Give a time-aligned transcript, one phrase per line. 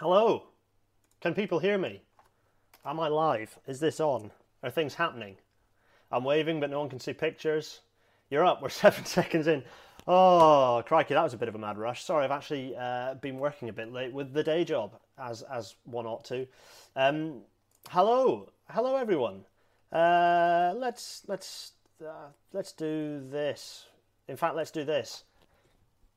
[0.00, 0.44] Hello.
[1.20, 2.00] Can people hear me?
[2.86, 3.58] Am I live?
[3.66, 4.30] Is this on?
[4.62, 5.36] Are things happening?
[6.10, 7.80] I'm waving, but no one can see pictures.
[8.30, 8.62] You're up.
[8.62, 9.62] We're seven seconds in.
[10.08, 12.02] Oh, crikey, that was a bit of a mad rush.
[12.02, 15.74] Sorry, I've actually uh, been working a bit late with the day job, as as
[15.84, 16.46] one ought to.
[16.96, 17.42] Um,
[17.90, 19.44] hello, hello, everyone.
[19.92, 21.72] Uh, let's let's
[22.02, 23.84] uh, let's do this.
[24.28, 25.24] In fact, let's do this.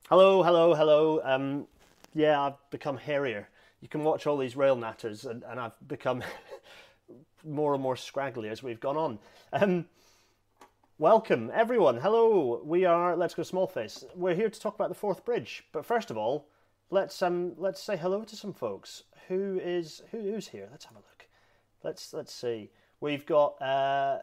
[0.08, 1.20] Hello, hello, hello.
[1.22, 1.66] Um,
[2.14, 3.50] yeah, I've become hairier.
[3.84, 6.24] You can watch all these rail natters, and, and I've become
[7.44, 9.18] more and more scraggly as we've gone on.
[9.52, 9.84] Um,
[10.96, 11.98] welcome, everyone.
[11.98, 14.02] Hello, we are Let's Go Smallface.
[14.16, 15.64] We're here to talk about the Forth Bridge.
[15.70, 16.48] But first of all,
[16.88, 19.02] let's um, let's say hello to some folks.
[19.28, 20.66] Who is who, who's here?
[20.70, 21.28] Let's have a look.
[21.82, 22.70] Let's let's see.
[23.00, 24.20] We've got uh,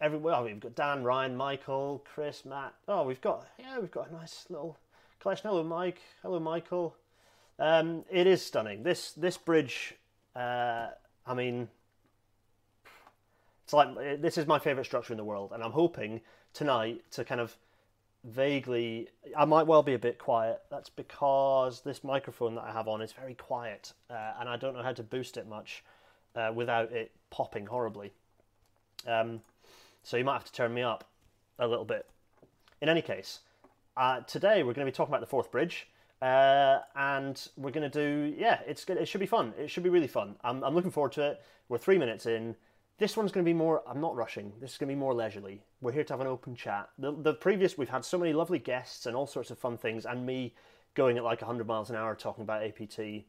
[0.00, 2.72] every well, we've got Dan, Ryan, Michael, Chris, Matt.
[2.88, 4.78] Oh, we've got yeah, we've got a nice little
[5.20, 5.50] collection.
[5.50, 6.00] Hello, Mike.
[6.22, 6.96] Hello, Michael.
[7.58, 8.82] Um, it is stunning.
[8.82, 9.94] This this bridge.
[10.34, 10.88] Uh,
[11.26, 11.68] I mean,
[13.64, 16.20] it's like this is my favorite structure in the world, and I'm hoping
[16.52, 17.56] tonight to kind of
[18.24, 19.08] vaguely.
[19.36, 20.60] I might well be a bit quiet.
[20.70, 24.74] That's because this microphone that I have on is very quiet, uh, and I don't
[24.74, 25.84] know how to boost it much
[26.34, 28.12] uh, without it popping horribly.
[29.06, 29.40] Um,
[30.02, 31.08] so you might have to turn me up
[31.58, 32.06] a little bit.
[32.80, 33.40] In any case,
[33.96, 35.86] uh, today we're going to be talking about the Forth Bridge.
[36.24, 39.52] Uh, and we're to do yeah it's good it should be fun.
[39.58, 40.36] It should be really fun.
[40.42, 41.42] I'm, I'm looking forward to it.
[41.68, 42.56] We're three minutes in.
[42.96, 44.54] This one's to be more i'm not rushing.
[44.58, 45.60] This is to be more leisurely.
[45.82, 46.88] We're here to have an open chat.
[46.98, 50.06] The, the previous we've had so many lovely guests and all sorts of fun things
[50.06, 50.54] and me
[50.94, 53.26] going at like 100 miles an hour talking about APT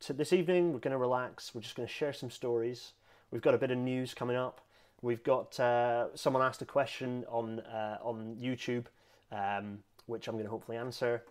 [0.00, 1.54] so this evening we're to relax.
[1.54, 2.92] We're just to share some stories.
[3.30, 4.60] We've got a bit of news coming up.
[5.00, 8.84] We've got uh, someone asked a question on uh, on youtube
[9.32, 11.22] um, which i'm going to hopefully answer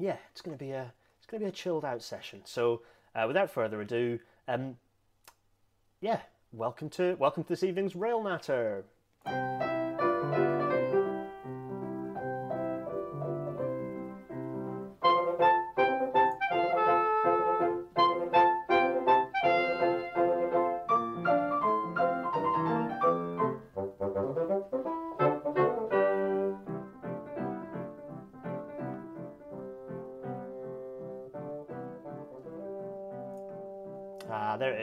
[0.00, 2.40] yeah, it's going to be a it's going to be a chilled out session.
[2.44, 2.82] So
[3.14, 4.76] uh, without further ado, um,
[6.00, 6.20] yeah,
[6.52, 8.84] welcome to welcome to this evening's Rail Natter.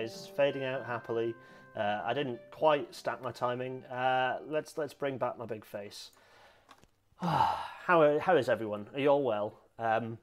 [0.08, 1.36] Is, fading out happily.
[1.76, 3.84] Uh, I didn't quite stack my timing.
[3.86, 6.12] Uh, let's let's bring back my big face.
[7.18, 8.88] how how is everyone?
[8.94, 9.60] Are you all well?
[9.78, 10.18] Um,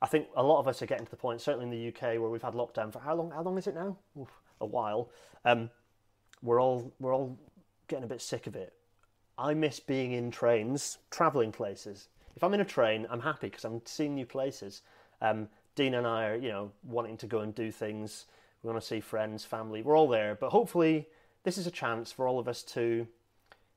[0.00, 2.20] I think a lot of us are getting to the point, certainly in the UK,
[2.20, 3.30] where we've had lockdown for how long?
[3.30, 3.96] How long is it now?
[4.20, 5.10] Oof, a while.
[5.44, 5.70] Um,
[6.42, 7.38] we're all we're all
[7.88, 8.72] getting a bit sick of it.
[9.38, 12.08] I miss being in trains, travelling places.
[12.36, 14.82] If I'm in a train, I'm happy because I'm seeing new places.
[15.20, 18.26] Um, Dean and I are, you know, wanting to go and do things.
[18.66, 19.80] We want to see friends, family.
[19.82, 21.06] We're all there, but hopefully,
[21.44, 23.06] this is a chance for all of us to,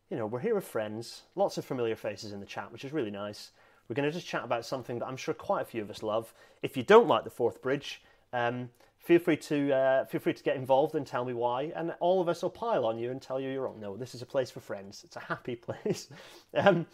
[0.09, 1.21] you know, we're here with friends.
[1.35, 3.51] Lots of familiar faces in the chat, which is really nice.
[3.87, 6.01] We're going to just chat about something that I'm sure quite a few of us
[6.01, 6.33] love.
[6.63, 8.01] If you don't like the Forth Bridge,
[8.33, 11.93] um, feel free to uh, feel free to get involved and tell me why, and
[11.99, 13.79] all of us will pile on you and tell you you're wrong.
[13.79, 15.03] No, this is a place for friends.
[15.03, 16.07] It's a happy place.
[16.55, 16.87] um,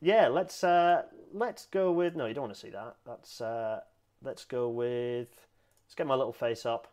[0.00, 1.02] yeah, let's uh,
[1.34, 2.16] let's go with.
[2.16, 2.96] No, you don't want to see that.
[3.04, 3.80] That's uh,
[4.22, 5.28] let's go with.
[5.84, 6.88] Let's get my little face up,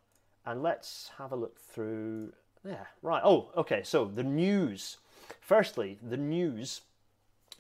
[0.46, 2.34] and let's have a look through.
[2.66, 3.22] Yeah, right.
[3.24, 3.82] Oh, okay.
[3.84, 4.98] So the news.
[5.42, 6.82] Firstly, the news.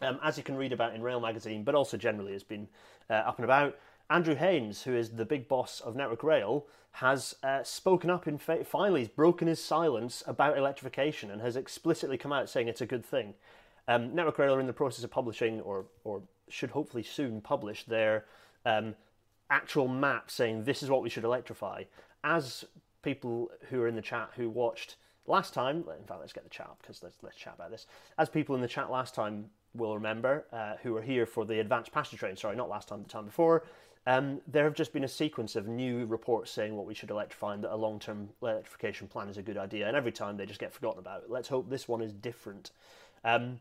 [0.01, 2.69] Um, as you can read about in Rail Magazine, but also generally has been
[3.09, 3.77] uh, up and about.
[4.09, 8.37] Andrew Haines, who is the big boss of Network Rail, has uh, spoken up in
[8.37, 12.81] fa- finally, he's broken his silence about electrification and has explicitly come out saying it's
[12.81, 13.33] a good thing.
[13.87, 17.85] Um, Network Rail are in the process of publishing, or, or should hopefully soon publish,
[17.85, 18.25] their
[18.65, 18.95] um,
[19.49, 21.83] actual map saying this is what we should electrify.
[22.23, 22.65] As
[23.01, 26.49] people who are in the chat who watched last time, in fact, let's get the
[26.49, 27.85] chat up because let's, let's chat about this.
[28.17, 31.59] As people in the chat last time will remember, uh, who were here for the
[31.59, 33.63] advanced passenger train, sorry, not last time, the time before,
[34.07, 37.53] um, there have just been a sequence of new reports saying what we should electrify
[37.53, 39.87] and that a long term electrification plan is a good idea.
[39.87, 41.29] And every time they just get forgotten about.
[41.29, 42.71] Let's hope this one is different.
[43.23, 43.59] Um,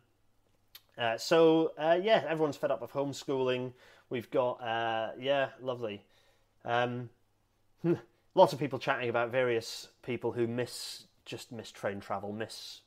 [0.96, 3.72] uh, so, uh, yeah, everyone's fed up of homeschooling.
[4.11, 6.02] We've got, uh, yeah, lovely.
[6.64, 7.11] Um,
[8.38, 12.82] lots of people chatting about various people who miss, just miss train travel, miss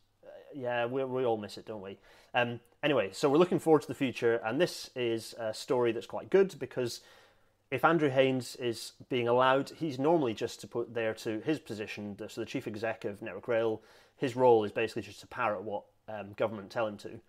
[0.53, 1.98] yeah, we, we all miss it, don't we?
[2.33, 6.07] Um, anyway, so we're looking forward to the future, and this is a story that's
[6.07, 7.01] quite good because
[7.69, 12.18] if Andrew Haines is being allowed, he's normally just to put there to his position,
[12.27, 13.81] so the chief exec of Network Rail,
[14.18, 17.19] his role is basically just to parrot what um, government tell him to.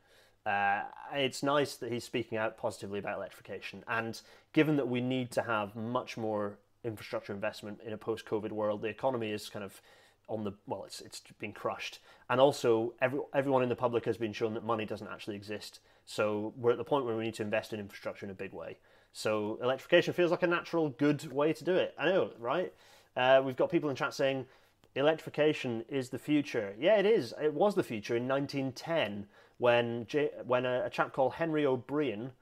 [0.51, 0.83] Uh,
[1.15, 4.21] it's nice that he's speaking out positively about electrification, and
[4.53, 8.83] given that we need to have much more infrastructure investment in a post-COVID world.
[8.83, 9.81] The economy is kind of
[10.29, 11.99] on the well, it's it's been crushed,
[12.31, 15.81] and also every, everyone in the public has been shown that money doesn't actually exist.
[16.07, 18.53] So we're at the point where we need to invest in infrastructure in a big
[18.53, 18.79] way.
[19.13, 21.95] So electrification feels like a natural, good way to do it.
[21.99, 22.73] I know, right?
[23.17, 24.47] Uh, we've got people in chat saying
[24.95, 26.75] electrification is the future.
[26.79, 27.35] Yeah, it is.
[27.41, 29.27] It was the future in 1910
[29.59, 32.33] when J- when a, a, chap called Henry O'Brien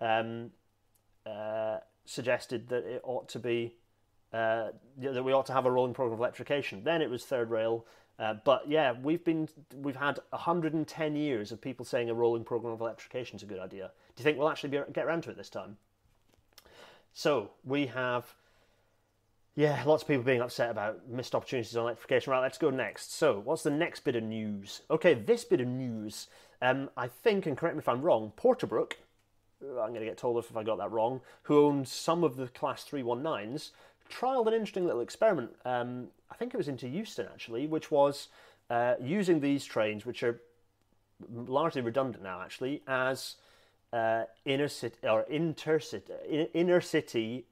[0.00, 0.50] um,
[1.26, 3.74] uh, suggested that it ought to be
[4.32, 6.84] uh, that we ought to have a rolling program of electrification.
[6.84, 7.86] Then it was third rail.
[8.18, 12.72] Uh, but yeah, we've been we've had 110 years of people saying a rolling program
[12.72, 13.92] of electrification is a good idea.
[14.16, 15.76] Do you think we'll actually be, get around to it this time?
[17.12, 18.34] So we have,
[19.54, 22.32] yeah, lots of people being upset about missed opportunities on electrification.
[22.32, 23.14] Right, let's go next.
[23.14, 24.82] So what's the next bit of news?
[24.90, 26.26] Okay, this bit of news.
[26.60, 28.94] Um, I think, and correct me if I'm wrong, Porterbrook.
[29.60, 31.20] I'm going to get told off if I got that wrong.
[31.44, 33.70] Who owns some of the Class 319s?
[34.10, 35.50] Trialed an interesting little experiment.
[35.64, 38.28] Um, I think it was into Euston actually, which was
[38.70, 40.40] uh, using these trains, which are
[41.32, 43.36] largely redundant now actually, as
[43.92, 47.46] uh, inner city or intercity inner city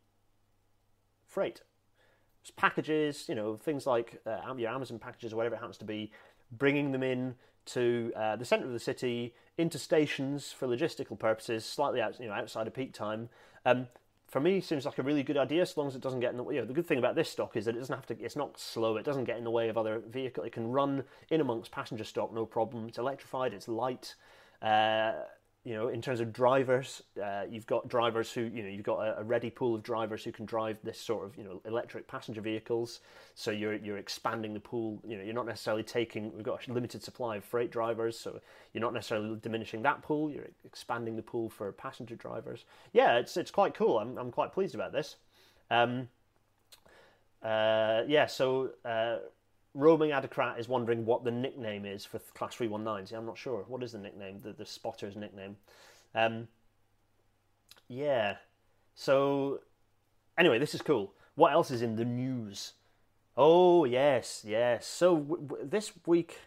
[1.27, 1.63] freight.
[2.43, 5.85] It's packages, you know, things like uh, your Amazon packages or whatever it happens to
[5.85, 6.13] be,
[6.53, 7.35] bringing them in
[7.67, 12.29] to uh, the centre of the city, into stations for logistical purposes, slightly out, you
[12.29, 13.29] know, outside of peak time.
[13.65, 13.89] Um,
[14.29, 16.37] for me seems like a really good idea as long as it doesn't get in
[16.37, 16.55] the way.
[16.55, 18.21] You know, the good thing about this stock is that it doesn't have to.
[18.21, 18.97] It's not slow.
[18.97, 20.47] It doesn't get in the way of other vehicles.
[20.47, 22.89] It can run in amongst passenger stock, no problem.
[22.89, 23.53] It's electrified.
[23.53, 24.15] It's light.
[24.61, 25.13] Uh,
[25.67, 29.01] you know, in terms of drivers, uh, you've got drivers who, you know, you've got
[29.01, 32.07] a, a, ready pool of drivers who can drive this sort of, you know, electric
[32.07, 33.01] passenger vehicles.
[33.35, 35.01] So you're you're expanding the pool.
[35.05, 36.33] You know, you're not necessarily taking.
[36.33, 38.39] We've got a limited supply of freight drivers, so
[38.73, 40.31] you're not necessarily diminishing that pool.
[40.31, 42.65] You're expanding the pool for passenger drivers.
[42.93, 43.99] Yeah, it's it's quite cool.
[43.99, 45.17] I'm I'm quite pleased about this.
[45.69, 46.07] Um,
[47.43, 49.17] uh, yeah, so uh,
[49.77, 53.13] Roaming Adocrat is wondering what the nickname is for Class 319s.
[53.13, 53.63] Yeah, I'm not sure.
[53.69, 54.41] What is the nickname?
[54.43, 55.57] The, the spotter's nickname.
[56.15, 56.49] Um,
[57.87, 58.37] yeah.
[58.95, 59.61] So,
[60.39, 61.13] anyway, this is cool.
[61.35, 62.73] What else is in the news?
[63.37, 64.87] Oh, yes, yes.
[64.87, 66.39] So, w- w- this week,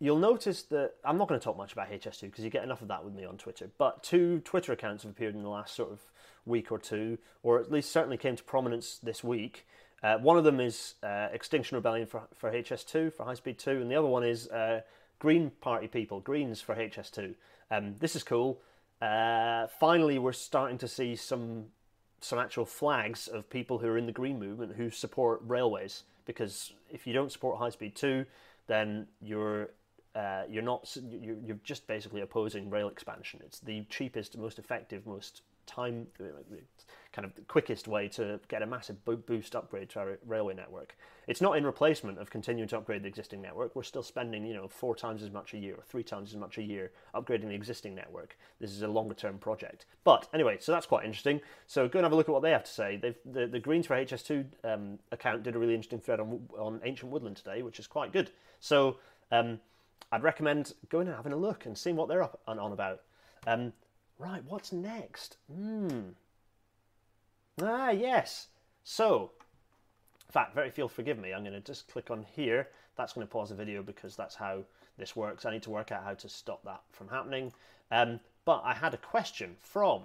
[0.00, 2.82] you'll notice that I'm not going to talk much about HS2 because you get enough
[2.82, 3.70] of that with me on Twitter.
[3.78, 6.00] But two Twitter accounts have appeared in the last sort of
[6.44, 9.64] week or two, or at least certainly came to prominence this week.
[10.02, 13.70] Uh, one of them is uh, Extinction Rebellion for, for HS2, for High Speed 2,
[13.82, 14.82] and the other one is uh,
[15.18, 17.34] Green Party people, Greens for HS2.
[17.70, 18.60] Um, this is cool.
[19.02, 21.66] Uh, finally, we're starting to see some
[22.20, 26.02] some actual flags of people who are in the Green movement who support railways.
[26.26, 28.26] Because if you don't support High Speed 2,
[28.66, 29.70] then you're
[30.18, 33.40] uh, you're not you're just basically opposing rail expansion.
[33.44, 36.08] It's the cheapest, most effective, most time
[37.12, 40.96] kind of the quickest way to get a massive boost upgrade to our railway network.
[41.26, 43.76] It's not in replacement of continuing to upgrade the existing network.
[43.76, 46.36] We're still spending, you know, four times as much a year or three times as
[46.36, 48.36] much a year upgrading the existing network.
[48.60, 49.86] This is a longer term project.
[50.04, 51.40] But anyway, so that's quite interesting.
[51.66, 52.96] So go and have a look at what they have to say.
[52.96, 56.80] They've, the, the Greens for HS2 um, account did a really interesting thread on, on
[56.82, 58.30] Ancient Woodland today, which is quite good.
[58.60, 58.96] So
[59.30, 59.60] um,
[60.10, 63.02] I'd recommend going and having a look and seeing what they're up and on about.
[63.46, 63.72] Um,
[64.18, 65.36] right, what's next?
[65.52, 66.10] Hmm.
[67.62, 68.48] Ah, yes.
[68.84, 69.32] So,
[70.26, 71.32] in fact, very feel forgive me.
[71.32, 72.68] I'm going to just click on here.
[72.96, 74.64] That's going to pause the video because that's how
[74.96, 75.44] this works.
[75.44, 77.52] I need to work out how to stop that from happening.
[77.90, 80.02] Um, but I had a question from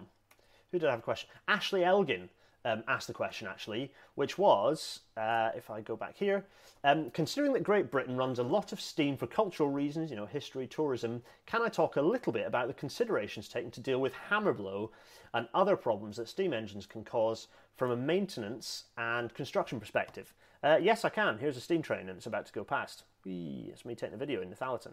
[0.72, 1.30] who did I have a question?
[1.48, 2.30] Ashley Elgin
[2.65, 6.46] um, asked the question actually, which was, uh, if I go back here,
[6.84, 10.25] um, considering that Great Britain runs a lot of steam for cultural reasons, you know,
[10.25, 14.13] history, tourism, can I talk a little bit about the considerations taken to deal with
[14.13, 14.91] hammer blow
[15.34, 20.34] and other problems that steam engines can cause from a maintenance and construction perspective?
[20.63, 21.38] Uh, yes, I can.
[21.38, 23.03] Here's a steam train and it's about to go past.
[23.25, 24.91] Whee, it's me taking a video in the.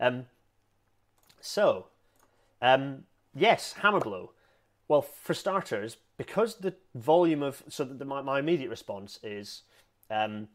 [0.00, 0.26] Um,
[1.40, 1.86] so,
[2.60, 4.30] um, yes, hammer blow.
[4.88, 9.62] Well, for starters, because the volume of so the, my, my immediate response is
[10.10, 10.48] um,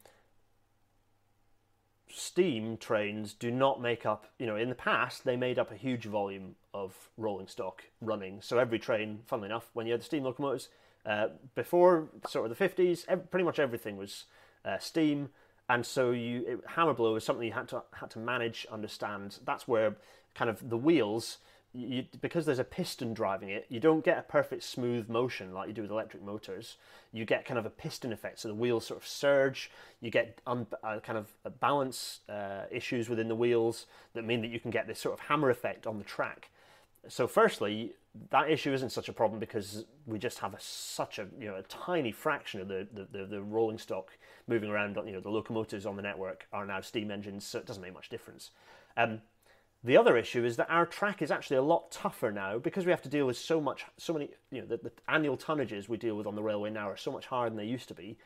[2.10, 5.76] steam trains do not make up you know in the past they made up a
[5.76, 8.42] huge volume of rolling stock running.
[8.42, 10.70] So every train funnily enough when you had the steam locomotives
[11.06, 14.26] uh, before sort of the 50s every, pretty much everything was
[14.64, 15.30] uh, steam.
[15.70, 19.40] And so you it, hammer blow is something you had to had to manage understand.
[19.46, 19.98] That's where
[20.34, 21.40] kind of the wheels
[21.74, 25.68] you, because there's a piston driving it, you don't get a perfect smooth motion like
[25.68, 26.78] you do with electric motors.
[27.12, 29.70] You get kind of a piston effect, so the wheels sort of surge.
[30.02, 34.50] You get un, uh, kind of balance uh, issues within the wheels that mean that
[34.50, 36.50] you can get this sort of hammer effect on the track.
[37.10, 37.94] So, firstly,
[38.32, 41.56] that issue isn't such a problem because we just have a, such a you know
[41.56, 44.98] a tiny fraction of the, the, the, the, rolling stock moving around.
[45.06, 47.94] You know the locomotives on the network are now steam engines, so it doesn't make
[47.94, 48.52] much difference.
[48.96, 49.22] Um,
[49.84, 52.92] the other issue is that our track is actually a lot tougher now because we
[52.92, 54.30] have to deal with so much, so many.
[54.52, 57.12] You know, the, the annual tonnages we deal with on the railway now are so
[57.12, 58.18] much higher than they used to be.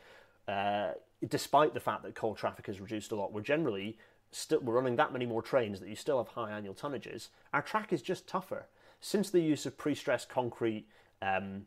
[0.47, 0.91] Uh,
[1.27, 3.97] despite the fact that coal traffic has reduced a lot, we're generally
[4.31, 7.29] still we're running that many more trains that you still have high annual tonnages.
[7.53, 8.67] Our track is just tougher
[9.01, 10.87] since the use of pre-stressed concrete
[11.21, 11.63] um,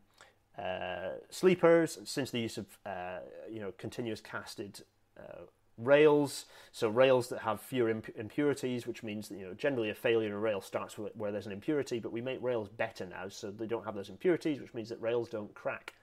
[0.57, 4.81] uh, sleepers, since the use of uh, you know continuous casted
[5.17, 5.43] uh,
[5.77, 9.95] rails, so rails that have fewer imp- impurities, which means that you know generally a
[9.95, 13.27] failure in a rail starts where there's an impurity, but we make rails better now,
[13.29, 15.93] so they don't have those impurities, which means that rails don't crack.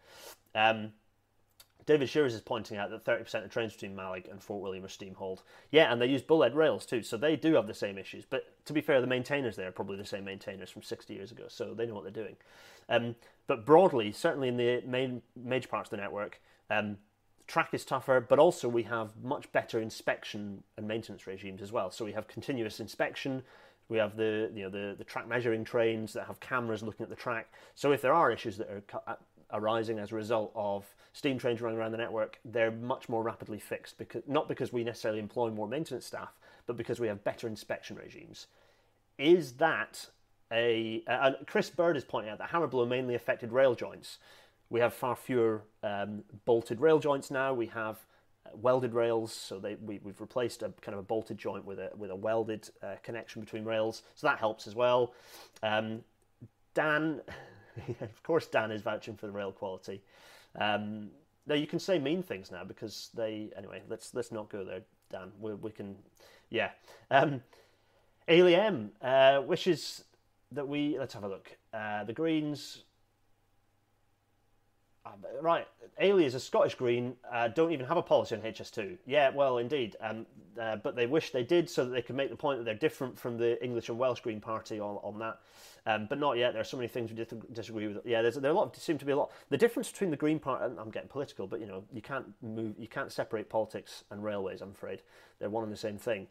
[0.54, 0.92] Um,
[1.86, 4.88] David Shearers is pointing out that 30% of trains between Mallaig and Fort William are
[4.88, 5.42] steam hauled.
[5.70, 8.24] Yeah, and they use bullhead rails too, so they do have the same issues.
[8.24, 11.32] But to be fair, the maintainers there are probably the same maintainers from 60 years
[11.32, 12.36] ago, so they know what they're doing.
[12.88, 16.98] Um, but broadly, certainly in the main major parts of the network, um,
[17.46, 21.90] track is tougher, but also we have much better inspection and maintenance regimes as well.
[21.90, 23.42] So we have continuous inspection.
[23.88, 27.10] We have the you know the, the track measuring trains that have cameras looking at
[27.10, 27.52] the track.
[27.74, 29.14] So if there are issues that are uh,
[29.52, 33.58] arising as a result of steam trains running around the network, they're much more rapidly
[33.58, 37.46] fixed because not because we necessarily employ more maintenance staff, but because we have better
[37.48, 38.46] inspection regimes.
[39.18, 40.06] Is that
[40.50, 41.02] a?
[41.06, 44.18] Uh, Chris Bird is pointing out that hammer blow mainly affected rail joints.
[44.72, 47.52] We have far fewer um, bolted rail joints now.
[47.52, 47.98] We have
[48.46, 51.78] uh, welded rails, so they, we, have replaced a kind of a bolted joint with
[51.78, 55.12] a with a welded uh, connection between rails, so that helps as well.
[55.62, 56.02] Um,
[56.72, 57.20] Dan,
[58.00, 60.00] of course, Dan is vouching for the rail quality.
[60.58, 61.10] Um,
[61.46, 63.50] now you can say mean things now because they.
[63.54, 65.32] Anyway, let's let's not go there, Dan.
[65.38, 65.96] We, we can,
[66.48, 66.70] yeah.
[67.10, 67.42] Um,
[68.26, 70.04] Alien uh, wishes
[70.50, 71.54] that we let's have a look.
[71.74, 72.84] Uh, the Greens.
[75.04, 75.66] Uh, right,
[76.00, 77.14] Ailey is a Scottish Green.
[77.30, 78.98] Uh, don't even have a policy on HS2.
[79.04, 79.96] Yeah, well, indeed.
[80.00, 80.26] Um,
[80.60, 82.74] uh, but they wish they did so that they could make the point that they're
[82.74, 85.38] different from the English and Welsh Green Party on, on that.
[85.86, 86.52] Um, but not yet.
[86.52, 87.98] There are so many things we disagree with.
[88.04, 88.76] Yeah, there's there are a lot.
[88.76, 89.32] Seem to be a lot.
[89.50, 90.72] The difference between the Green Party.
[90.78, 92.76] I'm getting political, but you know, you can't move.
[92.78, 94.60] You can't separate politics and railways.
[94.60, 95.02] I'm afraid
[95.40, 96.28] they're one and the same thing.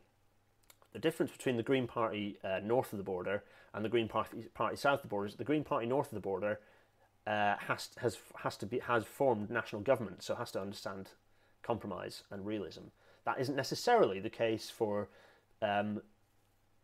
[0.93, 4.45] The difference between the Green Party uh, north of the border and the Green Party,
[4.53, 6.59] Party south of the border is the Green Party north of the border
[7.27, 11.09] uh, has has has to be has formed national government, so has to understand
[11.61, 12.81] compromise and realism.
[13.25, 15.09] That isn't necessarily the case for
[15.61, 16.01] um,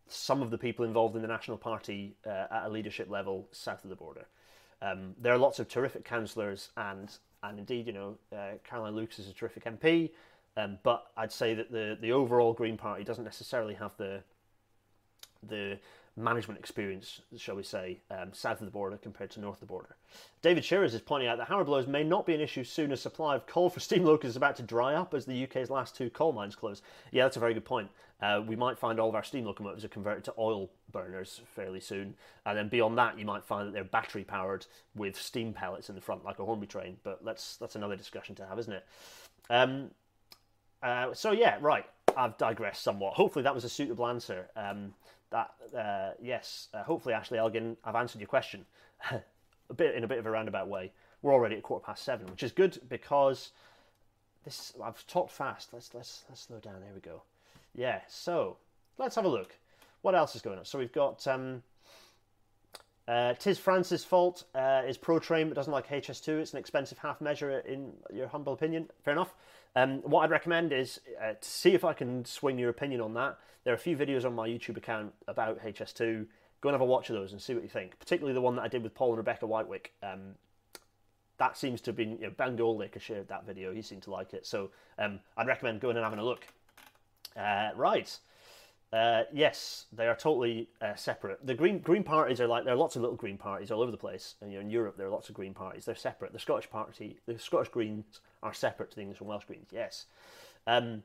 [0.06, 3.82] some of the people involved in the National Party uh, at a leadership level south
[3.84, 4.26] of the border.
[4.80, 7.10] Um, there are lots of terrific councillors, and
[7.42, 10.10] and indeed, you know, uh, Caroline Lucas is a terrific MP.
[10.56, 14.22] Um, but I'd say that the the overall Green Party doesn't necessarily have the
[15.42, 15.78] the
[16.18, 19.66] management experience, shall we say, um, south of the border compared to north of the
[19.66, 19.96] border.
[20.42, 23.00] David Shearers is pointing out that hammer blows may not be an issue soon as
[23.00, 25.96] supply of coal for steam locomotives is about to dry up as the UK's last
[25.96, 26.82] two coal mines close.
[27.12, 27.88] Yeah, that's a very good point.
[28.20, 31.78] Uh, we might find all of our steam locomotives are converted to oil burners fairly
[31.78, 35.88] soon, and then beyond that, you might find that they're battery powered with steam pellets
[35.88, 36.96] in the front, like a Hornby train.
[37.04, 38.86] But that's that's another discussion to have, isn't it?
[39.50, 39.90] Um,
[40.82, 41.86] uh, so yeah, right.
[42.16, 43.14] I've digressed somewhat.
[43.14, 44.48] Hopefully, that was a suitable answer.
[44.56, 44.94] Um,
[45.30, 48.64] that uh, yes, uh, hopefully, Ashley Elgin, I've answered your question
[49.10, 50.92] a bit in a bit of a roundabout way.
[51.22, 53.50] We're already at quarter past seven, which is good because
[54.44, 55.72] this I've talked fast.
[55.72, 56.80] Let's let's let's slow down.
[56.80, 57.22] There we go.
[57.74, 58.00] Yeah.
[58.08, 58.56] So
[58.98, 59.56] let's have a look.
[60.02, 60.64] What else is going on?
[60.64, 61.26] So we've got.
[61.26, 61.62] Um,
[63.06, 66.40] uh, Tis Francis' fault uh, is pro train but doesn't like HS2.
[66.40, 68.90] It's an expensive half measure, in your humble opinion.
[69.02, 69.34] Fair enough.
[69.76, 73.14] Um, what I'd recommend is uh, to see if I can swing your opinion on
[73.14, 73.38] that.
[73.64, 76.26] There are a few videos on my YouTube account about HS2.
[76.60, 77.98] Go and have a watch of those and see what you think.
[77.98, 79.92] Particularly the one that I did with Paul and Rebecca Whitewick.
[80.02, 80.34] Um,
[81.38, 83.72] that seems to have been, you know, Ben Goldacre shared that video.
[83.72, 84.46] He seemed to like it.
[84.46, 86.46] So um, I'd recommend going and having a look.
[87.36, 88.18] Uh, right.
[88.92, 91.44] Uh, yes, they are totally uh, separate.
[91.46, 93.90] The green green parties are like there are lots of little green parties all over
[93.90, 94.36] the place.
[94.40, 95.84] And you know, in Europe, there are lots of green parties.
[95.84, 96.32] They're separate.
[96.32, 99.68] The Scottish party, the Scottish Greens, are separate to the English and Welsh Greens.
[99.72, 100.06] Yes.
[100.66, 101.02] Um,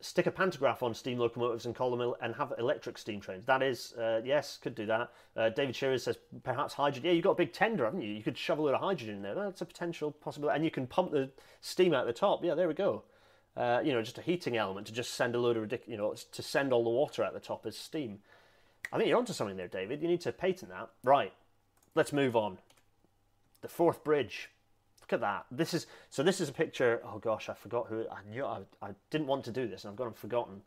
[0.00, 3.44] stick a pantograph on steam locomotives and call them and have electric steam trains.
[3.44, 5.10] That is, uh, yes, could do that.
[5.36, 7.06] Uh, David Shearer says perhaps hydrogen.
[7.06, 8.12] Yeah, you've got a big tender, haven't you?
[8.12, 9.34] You could shovel a lot of hydrogen in there.
[9.34, 10.54] That's a potential possibility.
[10.54, 11.30] And you can pump the
[11.60, 12.44] steam out the top.
[12.44, 13.02] Yeah, there we go.
[13.58, 15.96] Uh, you know, just a heating element to just send a load of ridiculous, you
[15.96, 18.20] know, to send all the water out the top as steam.
[18.92, 20.00] I think you're onto something there, David.
[20.00, 20.90] You need to patent that.
[21.02, 21.32] Right.
[21.96, 22.58] Let's move on.
[23.62, 24.48] The Forth bridge.
[25.00, 25.46] Look at that.
[25.50, 26.22] This is so.
[26.22, 27.00] This is a picture.
[27.04, 28.04] Oh gosh, I forgot who.
[28.08, 30.62] I knew I, I didn't want to do this, and I've gone and forgotten.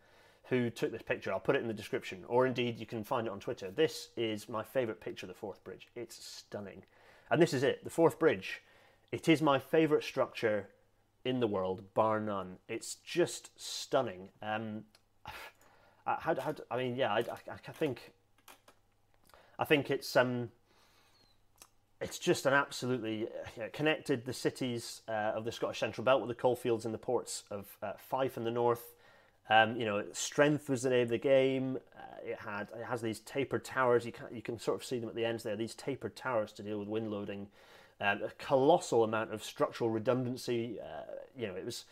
[0.51, 1.31] who took this picture.
[1.31, 3.71] I'll put it in the description, or indeed you can find it on Twitter.
[3.71, 5.88] This is my favourite picture of the Forth Bridge.
[5.95, 6.83] It's stunning.
[7.29, 8.62] And this is it the Forth Bridge.
[9.13, 10.67] It is my favourite structure
[11.24, 12.58] in the world, bar none.
[12.68, 14.30] It's just stunning.
[14.42, 14.84] Um,
[16.06, 18.12] how, how, I mean, yeah, I, I, I think
[19.62, 20.50] I think it's um,
[22.01, 26.04] it's just an absolutely uh, you know, connected the cities uh, of the Scottish Central
[26.04, 28.96] Belt with the coalfields and the ports of uh, Fife in the north.
[29.50, 31.78] Um, you know, strength was the name of the game.
[31.96, 34.06] Uh, it had it has these tapered towers.
[34.06, 35.56] You can you can sort of see them at the ends there.
[35.56, 37.48] These tapered towers to deal with wind loading.
[38.01, 40.79] Um, a colossal amount of structural redundancy.
[40.81, 41.03] Uh,
[41.38, 41.86] you know, it was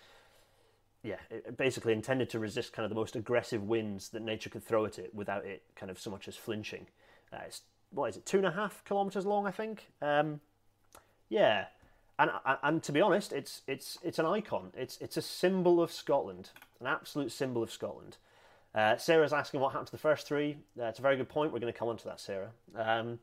[1.03, 4.63] yeah, it basically intended to resist kind of the most aggressive winds that nature could
[4.63, 6.87] throw at it without it kind of so much as flinching.
[7.31, 7.61] Uh, it's
[7.91, 9.91] what is it, two and a half kilometers long, I think.
[10.01, 10.41] Um,
[11.29, 11.65] yeah,
[12.17, 12.31] and
[12.63, 14.71] and to be honest, it's it's it's an icon.
[14.75, 16.49] It's it's a symbol of Scotland,
[16.81, 18.17] an absolute symbol of Scotland.
[18.75, 20.57] Uh, Sarah's asking what happened to the first three.
[20.79, 21.51] Uh, it's a very good point.
[21.53, 22.51] We're going to come on to that, Sarah.
[22.75, 23.19] Um,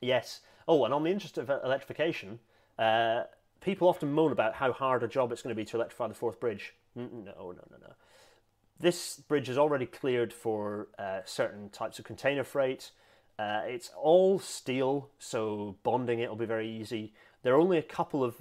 [0.00, 0.40] yes.
[0.66, 2.38] Oh, and on the interest of electrification,
[2.78, 3.22] uh,
[3.60, 6.14] people often moan about how hard a job it's going to be to electrify the
[6.14, 6.74] Forth Bridge.
[6.94, 7.94] No, no, no, no, no.
[8.80, 12.90] This bridge is already cleared for uh, certain types of container freight.
[13.38, 17.12] Uh, it's all steel, so bonding it will be very easy.
[17.42, 18.34] There are only a couple of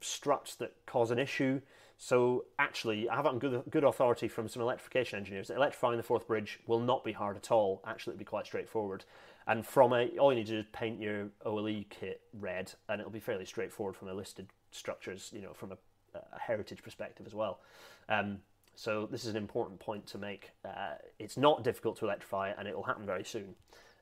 [0.00, 1.60] struts that cause an issue.
[1.96, 6.02] So actually, I have on good, good authority from some electrification engineers that electrifying the
[6.02, 7.82] Forth Bridge will not be hard at all.
[7.86, 9.04] Actually, it'll be quite straightforward.
[9.46, 13.00] And from it, all you need to do is paint your OLE kit red, and
[13.00, 15.76] it'll be fairly straightforward from a listed structures, you know, from a,
[16.14, 17.60] a heritage perspective as well.
[18.08, 18.38] Um,
[18.74, 20.50] so this is an important point to make.
[20.64, 23.54] Uh, it's not difficult to electrify, and it will happen very soon.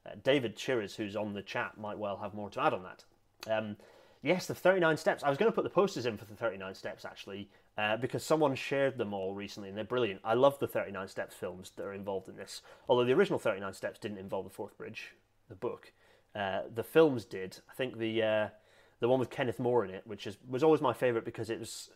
[0.07, 3.05] Uh, David Chiriz, who's on the chat, might well have more to add on that.
[3.51, 3.77] Um,
[4.23, 5.23] yes, the 39 steps.
[5.23, 8.25] I was going to put the posters in for the 39 steps actually, uh, because
[8.25, 10.21] someone shared them all recently, and they're brilliant.
[10.25, 12.63] I love the 39 steps films that are involved in this.
[12.89, 15.13] Although the original 39 steps didn't involve the Forth Bridge,
[15.53, 15.93] the book.
[16.35, 17.59] Uh, the films did.
[17.71, 18.49] I think the uh,
[19.01, 21.61] the one with Kenneth More in it, which is was always my favourite because it
[21.61, 21.91] was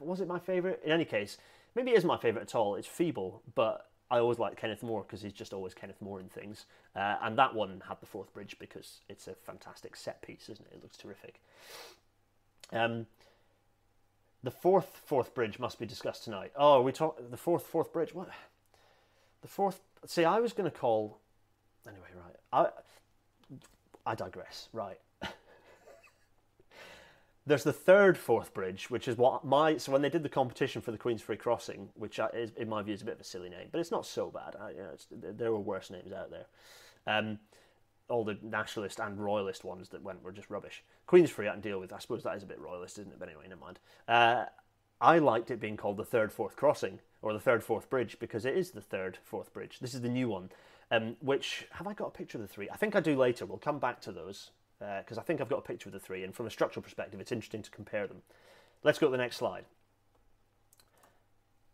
[0.00, 0.80] was it my favourite?
[0.84, 1.38] In any case,
[1.74, 2.74] maybe it is my favourite at all.
[2.74, 6.28] It's feeble, but I always like Kenneth More because he's just always Kenneth More in
[6.28, 6.66] things.
[6.94, 10.66] Uh, and that one had the Forth Bridge because it's a fantastic set piece, isn't
[10.66, 10.76] it?
[10.76, 11.40] It looks terrific.
[12.72, 13.06] Um,
[14.42, 16.52] the fourth Forth Bridge must be discussed tonight.
[16.56, 18.14] Oh, we talk the fourth Forth Bridge.
[18.14, 18.30] What?
[19.42, 19.80] The fourth.
[20.06, 21.18] See, I was going to call.
[21.86, 22.36] Anyway, right.
[22.52, 24.68] I I digress.
[24.72, 24.98] Right.
[27.46, 30.82] There's the third Forth Bridge, which is what my so when they did the competition
[30.82, 33.48] for the Queensferry Crossing, which is, in my view is a bit of a silly
[33.48, 34.56] name, but it's not so bad.
[34.60, 36.46] I, you know, there were worse names out there.
[37.06, 37.38] Um,
[38.08, 40.84] all the nationalist and royalist ones that went were just rubbish.
[41.08, 41.92] Queensferry I can deal with.
[41.92, 43.18] I suppose that is a bit royalist, isn't it?
[43.18, 43.78] But anyway, never mind.
[44.06, 44.44] Uh,
[45.00, 48.44] I liked it being called the third Forth Crossing or the third Forth Bridge because
[48.44, 49.78] it is the third Forth Bridge.
[49.80, 50.50] This is the new one.
[50.90, 52.70] Um, which have I got a picture of the three?
[52.70, 53.44] I think I do later.
[53.44, 56.00] We'll come back to those because uh, I think I've got a picture of the
[56.00, 58.22] three, and from a structural perspective, it's interesting to compare them.
[58.84, 59.64] Let's go to the next slide.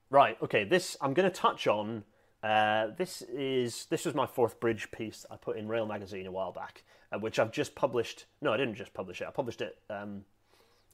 [0.08, 2.04] Right, okay, this I'm going to touch on.
[2.42, 6.32] Uh, this is this was my Forth Bridge piece I put in Rail Magazine a
[6.32, 8.24] while back, uh, which I've just published.
[8.40, 9.28] No, I didn't just publish it.
[9.28, 10.24] I published it um,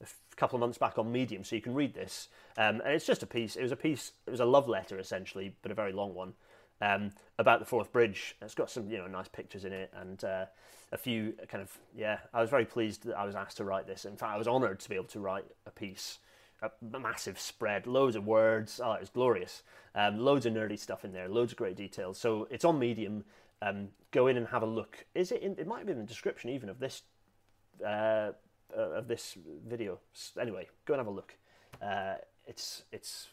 [0.01, 2.27] a couple of months back on Medium, so you can read this.
[2.57, 3.55] Um, and it's just a piece.
[3.55, 4.11] It was a piece.
[4.27, 6.33] It was a love letter essentially, but a very long one
[6.81, 8.35] um, about the Forth Bridge.
[8.41, 10.45] It's got some you know nice pictures in it and uh,
[10.91, 12.19] a few kind of yeah.
[12.33, 14.05] I was very pleased that I was asked to write this.
[14.05, 16.19] In fact, I was honoured to be able to write a piece,
[16.61, 18.79] a massive spread, loads of words.
[18.83, 19.63] Oh, it was glorious.
[19.95, 22.17] Um, loads of nerdy stuff in there, loads of great details.
[22.17, 23.23] So it's on Medium.
[23.61, 25.05] Um, go in and have a look.
[25.13, 25.41] Is it?
[25.41, 27.03] In, it might be in the description even of this
[27.85, 28.31] uh,
[28.75, 29.37] uh, of this
[29.67, 29.99] video.
[30.39, 31.35] Anyway, go and have a look.
[31.81, 32.15] Uh,
[32.47, 33.27] it's it's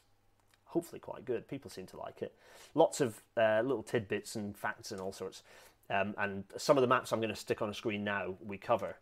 [0.67, 1.49] hopefully quite good.
[1.49, 2.35] People seem to like it.
[2.75, 5.43] Lots of uh, little tidbits and facts and all sorts.
[5.89, 8.59] Um, and some of the maps I'm going to stick on a screen now we
[8.59, 8.97] cover.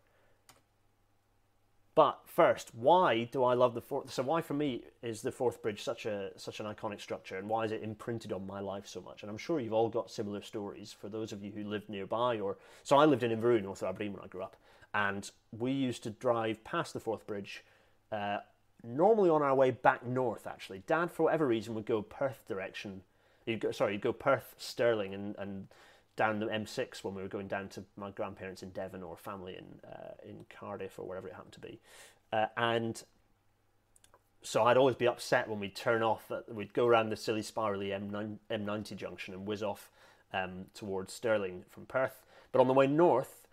[1.94, 4.12] But first, why do I love the Forth?
[4.12, 7.48] So why for me is the Forth Bridge such a such an iconic structure, and
[7.48, 9.22] why is it imprinted on my life so much?
[9.22, 10.92] And I'm sure you've all got similar stories.
[10.92, 13.88] For those of you who lived nearby, or so I lived in Inverurie, North of
[13.88, 14.57] Aberdeen, when I grew up,
[14.92, 17.62] and we used to drive past the Forth Bridge
[18.11, 18.38] uh,
[18.85, 20.83] normally on our way back north, actually.
[20.87, 23.03] Dad, for whatever reason, would go Perth direction.
[23.47, 25.68] You'd go, sorry, you'd go Perth, Stirling, and, and
[26.16, 29.57] down the M6 when we were going down to my grandparents in Devon or family
[29.57, 31.81] in uh, in Cardiff or wherever it happened to be.
[32.33, 33.03] Uh, and
[34.42, 36.31] so I'd always be upset when we'd turn off.
[36.49, 39.90] we'd go around the silly spirally M9, M90 junction and whiz off
[40.33, 42.23] um, towards Stirling from Perth.
[42.53, 43.43] But on the way north,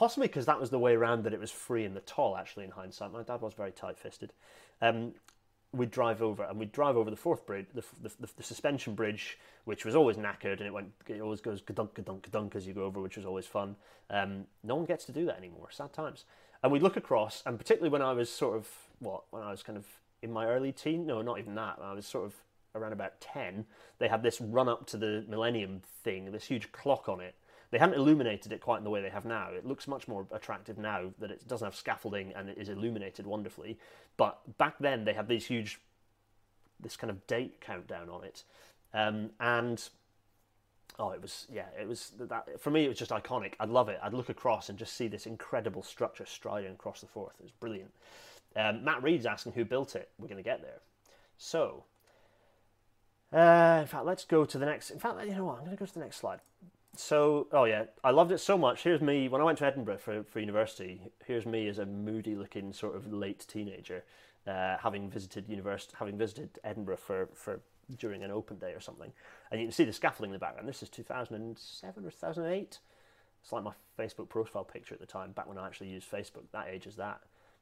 [0.00, 2.34] possibly because that was the way around that it was free in the toll.
[2.34, 4.32] Actually, in hindsight, my dad was very tight-fisted.
[4.80, 5.12] Um,
[5.72, 8.94] we'd drive over and we'd drive over the Forth bridge, the, the, the, the suspension
[8.94, 12.66] bridge, which was always knackered and it went, it always goes kadunk, kadunk, kadunk as
[12.66, 13.76] you go over, which was always fun.
[14.08, 15.68] Um, no one gets to do that anymore.
[15.70, 16.24] Sad times.
[16.62, 18.68] And we'd look across, and particularly when I was sort of
[19.00, 19.84] what, when I was kind of
[20.22, 21.76] in my early teen, no, not even that.
[21.82, 22.34] I was sort of
[22.74, 23.66] around about ten.
[23.98, 27.34] They had this run up to the Millennium thing, this huge clock on it.
[27.70, 29.50] They hadn't illuminated it quite in the way they have now.
[29.50, 33.26] It looks much more attractive now that it doesn't have scaffolding and it is illuminated
[33.26, 33.78] wonderfully.
[34.16, 35.80] But back then they had these huge,
[36.80, 38.42] this kind of date countdown on it,
[38.92, 39.88] um, and
[40.98, 42.84] oh, it was yeah, it was that for me.
[42.84, 43.54] It was just iconic.
[43.60, 44.00] I'd love it.
[44.02, 47.34] I'd look across and just see this incredible structure striding across the Forth.
[47.38, 47.92] It was brilliant.
[48.56, 50.08] Um, Matt Reed's asking who built it.
[50.18, 50.80] We're going to get there.
[51.38, 51.84] So,
[53.32, 54.90] uh, in fact, let's go to the next.
[54.90, 55.58] In fact, you know what?
[55.58, 56.40] I'm going to go to the next slide.
[56.96, 58.82] So, oh yeah, I loved it so much.
[58.82, 61.00] Here's me when I went to Edinburgh for, for university.
[61.24, 64.04] Here's me as a moody-looking sort of late teenager,
[64.46, 67.60] uh, having visited university, having visited Edinburgh for, for
[67.96, 69.12] during an open day or something.
[69.50, 70.68] And you can see the scaffolding in the background.
[70.68, 72.78] This is 2007 or 2008.
[73.42, 76.44] It's like my Facebook profile picture at the time, back when I actually used Facebook.
[76.52, 77.20] That age is that.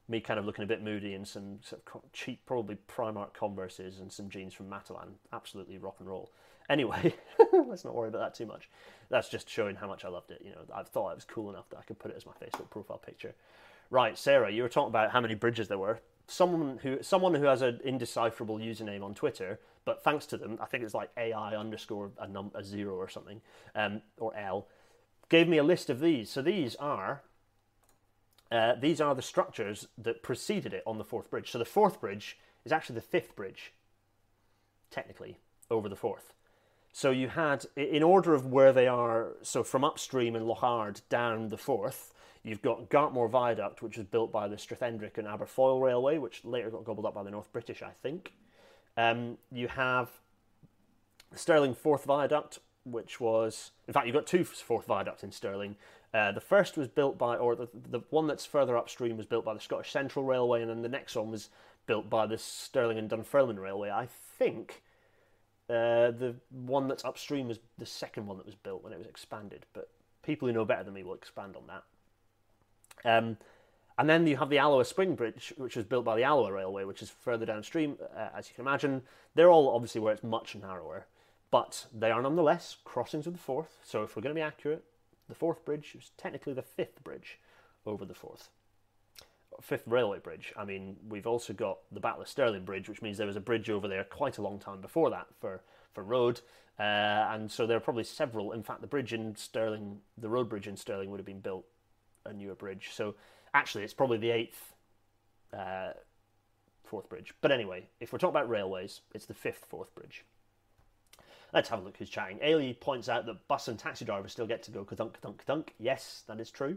[0.08, 4.00] Me kind of looking a bit moody in some sort of cheap, probably Primark Converses
[4.00, 5.10] and some jeans from Matalan.
[5.32, 6.32] Absolutely rock and roll.
[6.68, 7.14] Anyway,
[7.66, 8.68] let's not worry about that too much.
[9.08, 10.42] That's just showing how much I loved it.
[10.44, 12.32] You know, I thought it was cool enough that I could put it as my
[12.32, 13.34] Facebook profile picture.
[13.90, 16.00] Right, Sarah, you were talking about how many bridges there were.
[16.26, 20.66] Someone who someone who has an indecipherable username on Twitter, but thanks to them, I
[20.66, 23.40] think it's like AI underscore a, num- a zero or something,
[23.74, 24.66] um, or L,
[25.30, 26.28] gave me a list of these.
[26.28, 27.22] So these are
[28.50, 31.50] uh, these are the structures that preceded it on the Forth bridge.
[31.50, 33.72] So the Forth bridge is actually the fifth bridge,
[34.90, 35.38] technically,
[35.70, 36.34] over the Forth.
[36.92, 41.00] So you had, in order of where they are, so from upstream in Loch Ard
[41.08, 45.82] down the Forth, you've got Gartmore Viaduct, which was built by the Strathendrick and Aberfoyle
[45.82, 48.32] Railway, which later got gobbled up by the North British, I think.
[48.96, 50.08] Um, you have
[51.34, 55.76] Stirling Forth Viaduct, which was, in fact, you've got two Forth Viaducts in Stirling.
[56.12, 59.44] Uh, the first was built by, or the, the one that's further upstream was built
[59.44, 61.50] by the Scottish Central Railway, and then the next one was
[61.86, 63.90] built by the Stirling and Dunfermline Railway.
[63.90, 64.82] I think
[65.68, 69.06] uh, the one that's upstream was the second one that was built when it was
[69.06, 69.90] expanded, but
[70.22, 71.84] people who know better than me will expand on that.
[73.04, 73.36] Um,
[73.98, 76.84] and then you have the Alloa Swing Bridge, which was built by the Alloa Railway,
[76.84, 79.02] which is further downstream, uh, as you can imagine.
[79.34, 81.06] They're all obviously where it's much narrower,
[81.50, 83.78] but they are nonetheless crossings of the Forth.
[83.84, 84.84] So if we're going to be accurate,
[85.28, 87.38] the Forth Bridge is technically the fifth bridge
[87.84, 88.50] over the Forth.
[89.60, 90.52] Fifth Railway Bridge.
[90.56, 93.40] I mean, we've also got the Battle of Stirling Bridge, which means there was a
[93.40, 96.40] bridge over there quite a long time before that for, for road.
[96.78, 96.82] Uh,
[97.32, 98.52] and so there are probably several.
[98.52, 101.64] In fact, the bridge in Stirling, the road bridge in Stirling, would have been built
[102.24, 102.90] a newer bridge.
[102.92, 103.16] So
[103.52, 104.74] actually, it's probably the eighth
[105.52, 105.90] uh,
[106.84, 107.34] Forth Bridge.
[107.40, 110.24] But anyway, if we're talking about railways, it's the fifth Forth Bridge.
[111.52, 112.38] Let's have a look who's chatting.
[112.38, 115.68] Ailey points out that bus and taxi drivers still get to go kadunk, kadunk, kadunk.
[115.78, 116.76] Yes, that is true.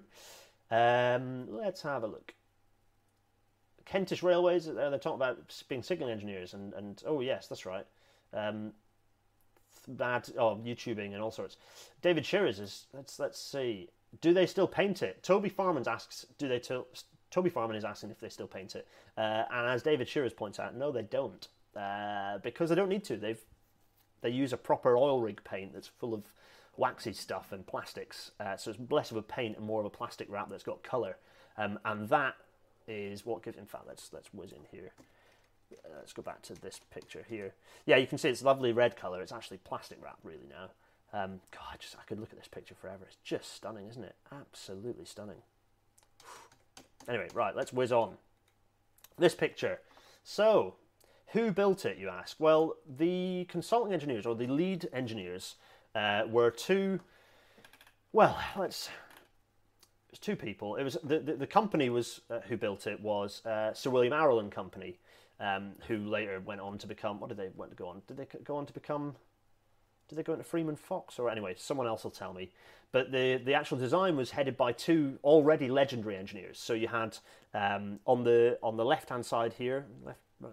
[0.72, 2.34] Um, let's have a look.
[3.92, 7.86] Kentish Railways, uh, they're talking about being signalling engineers, and, and oh, yes, that's right.
[8.34, 8.72] Um,
[9.88, 11.58] bad, oh, YouTubing and all sorts.
[12.02, 13.90] David Shearers is, let's, let's see.
[14.22, 15.24] Do they still paint it?
[15.24, 16.60] Toby Farman asks, do they
[17.32, 18.88] Toby Farman is asking if they still paint it.
[19.18, 21.48] Uh, and as David Shearers points out, no, they don't.
[21.76, 23.16] Uh, because they don't need to.
[23.16, 23.40] They've
[24.22, 26.24] they use a proper oil rig paint that's full of
[26.78, 28.32] waxy stuff and plastics.
[28.40, 30.84] Uh, so it's less of a paint and more of a plastic wrap that's got
[30.84, 31.18] colour.
[31.58, 32.36] Um, and that
[32.88, 33.58] is what gives.
[33.58, 34.92] In fact, let's let's whiz in here.
[35.74, 37.54] Uh, let's go back to this picture here.
[37.86, 39.22] Yeah, you can see it's lovely red color.
[39.22, 40.70] It's actually plastic wrap really now.
[41.14, 43.06] Um, God, just I could look at this picture forever.
[43.06, 44.16] It's just stunning, isn't it?
[44.32, 45.42] Absolutely stunning.
[47.08, 48.16] Anyway, right, let's whiz on.
[49.18, 49.80] This picture.
[50.24, 50.76] So,
[51.28, 52.38] who built it, you ask?
[52.40, 55.56] Well, the consulting engineers or the lead engineers
[55.96, 57.00] uh, were two.
[58.14, 58.90] Well, let's
[60.12, 60.76] was two people.
[60.76, 64.14] It was the the, the company was uh, who built it was uh, Sir William
[64.14, 65.00] Arrol and Company,
[65.40, 67.20] um, who later went on to become.
[67.20, 68.02] What did they went to go on?
[68.08, 69.16] Did they go on to become?
[70.08, 71.56] Did they go into Freeman Fox or anyway?
[71.58, 72.52] Someone else will tell me.
[72.92, 76.60] But the the actual design was headed by two already legendary engineers.
[76.60, 77.18] So you had
[77.54, 80.52] um, on the on the left hand side here, left right,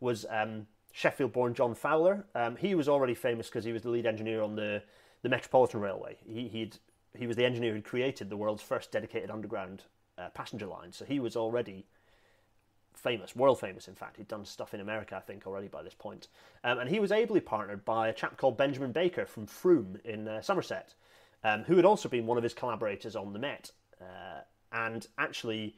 [0.00, 2.26] was um, Sheffield-born John Fowler.
[2.34, 4.82] Um, he was already famous because he was the lead engineer on the
[5.22, 6.16] the Metropolitan Railway.
[6.26, 6.76] He, he'd
[7.16, 9.84] he was the engineer who created the world's first dedicated underground
[10.18, 10.92] uh, passenger line.
[10.92, 11.86] So he was already
[12.94, 14.16] famous, world famous, in fact.
[14.16, 16.28] He'd done stuff in America, I think, already by this point.
[16.64, 20.26] Um, and he was ably partnered by a chap called Benjamin Baker from Frome in
[20.26, 20.94] uh, Somerset,
[21.44, 23.70] um, who had also been one of his collaborators on the Met.
[24.00, 24.40] Uh,
[24.72, 25.76] and actually,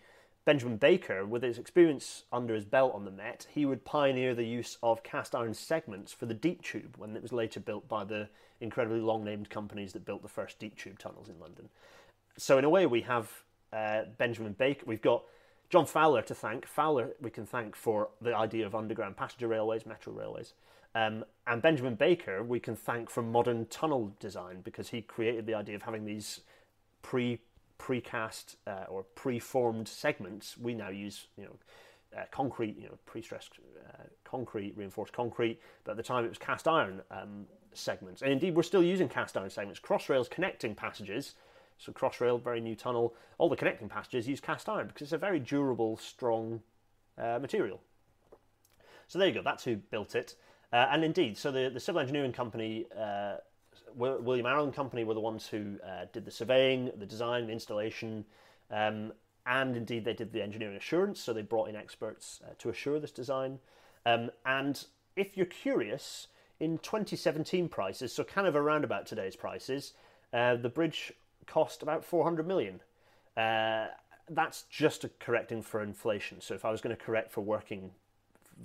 [0.49, 4.47] Benjamin Baker, with his experience under his belt on the Met, he would pioneer the
[4.47, 8.03] use of cast iron segments for the deep tube when it was later built by
[8.03, 11.69] the incredibly long named companies that built the first deep tube tunnels in London.
[12.39, 13.31] So, in a way, we have
[13.75, 15.23] uh, Benjamin Baker, we've got
[15.69, 16.67] John Fowler to thank.
[16.67, 20.55] Fowler, we can thank for the idea of underground passenger railways, metro railways.
[20.95, 25.53] Um, and Benjamin Baker, we can thank for modern tunnel design because he created the
[25.53, 26.41] idea of having these
[27.03, 27.39] pre
[27.79, 30.57] precast uh, or preformed segments.
[30.59, 31.57] We now use, you know,
[32.17, 33.53] uh, concrete, you know, pre-stressed
[33.87, 38.23] uh, concrete, reinforced concrete, but at the time it was cast iron um, segments.
[38.23, 39.81] And indeed, we're still using cast iron segments.
[39.81, 41.35] Crossrails connecting passages,
[41.79, 45.19] so Crossrail, very new tunnel, all the connecting passages use cast iron because it's a
[45.19, 46.61] very durable, strong
[47.17, 47.81] uh, material.
[49.07, 50.35] So there you go, that's who built it.
[50.73, 53.37] Uh, and indeed, so the, the civil engineering company, uh,
[53.99, 58.25] William Arrol Company, were the ones who uh, did the surveying, the design, the installation,
[58.71, 59.13] um,
[59.45, 61.21] and indeed they did the engineering assurance.
[61.21, 63.59] So they brought in experts uh, to assure this design.
[64.07, 64.85] Um, and
[65.17, 66.29] if you're curious,
[66.61, 69.95] in 2017 prices, so kind of around about today's prices,
[70.33, 71.13] uh, the bridge
[71.47, 72.81] cost about 400 million.
[73.37, 73.87] Uh,
[74.29, 76.41] that's just correcting for inflation.
[76.41, 77.93] So if I was going to correct for working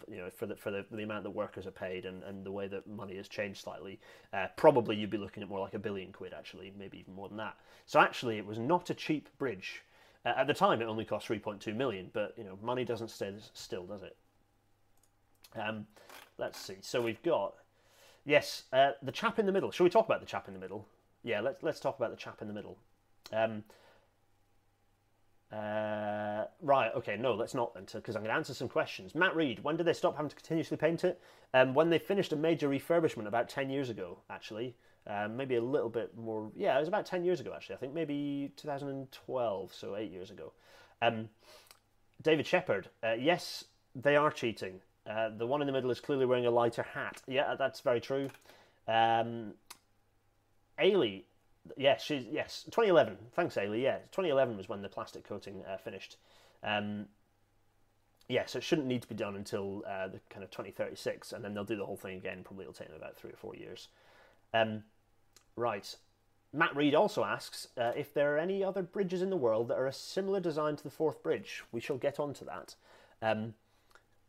[0.08, 2.52] you know, for the for the, the amount that workers are paid and, and the
[2.52, 4.00] way that money has changed slightly,
[4.34, 7.28] uh, probably you'd be looking at more like a billion quid actually, maybe even more
[7.28, 7.58] than that.
[7.86, 9.84] So actually, it was not a cheap bridge.
[10.26, 13.34] Uh, at the time, it only cost 3.2 million, but you know, money doesn't stay
[13.54, 14.16] still, does it?
[15.60, 15.86] Um,
[16.38, 16.78] let's see.
[16.82, 17.56] So we've got
[18.26, 19.72] yes, uh, the chap in the middle.
[19.72, 20.88] Shall we talk about the chap in the middle?
[21.24, 22.78] Yeah, let's let's talk about the chap in the middle.
[23.32, 23.64] Um,
[25.54, 29.14] uh, right, okay, no, let's not then, because I'm going to answer some questions.
[29.14, 31.22] Matt Reed, when did they stop having to continuously paint it?
[31.54, 34.76] Um, when they finished a major refurbishment about 10 years ago, actually.
[35.06, 37.76] Um, maybe a little bit more, yeah, it was about 10 years ago, actually.
[37.76, 40.54] I think maybe 2012, so eight years ago.
[41.02, 41.30] Um,
[42.22, 44.80] David Shepard, uh, yes, they are cheating.
[45.06, 47.22] Uh, the one in the middle is clearly wearing a lighter hat.
[47.28, 48.30] Yeah, that's very true.
[48.88, 49.54] Um,
[50.80, 51.24] Ailey,
[51.78, 53.18] yeah, she's yes, 2011.
[53.34, 53.82] Thanks, Ailey.
[53.82, 56.18] Yeah, 2011 was when the plastic coating uh, finished.
[56.64, 57.06] Um,
[58.30, 61.44] yeah, so it shouldn't need to be done until uh, the kind of 2036, and
[61.44, 62.42] then they'll do the whole thing again.
[62.44, 63.90] Probably it'll take them about three or four years.
[64.54, 64.84] Um,
[65.56, 65.96] right.
[66.54, 69.78] Matt Reed also asks uh, if there are any other bridges in the world that
[69.78, 71.64] are a similar design to the Forth Bridge.
[71.72, 72.76] We shall get on to that.
[73.22, 73.56] Um,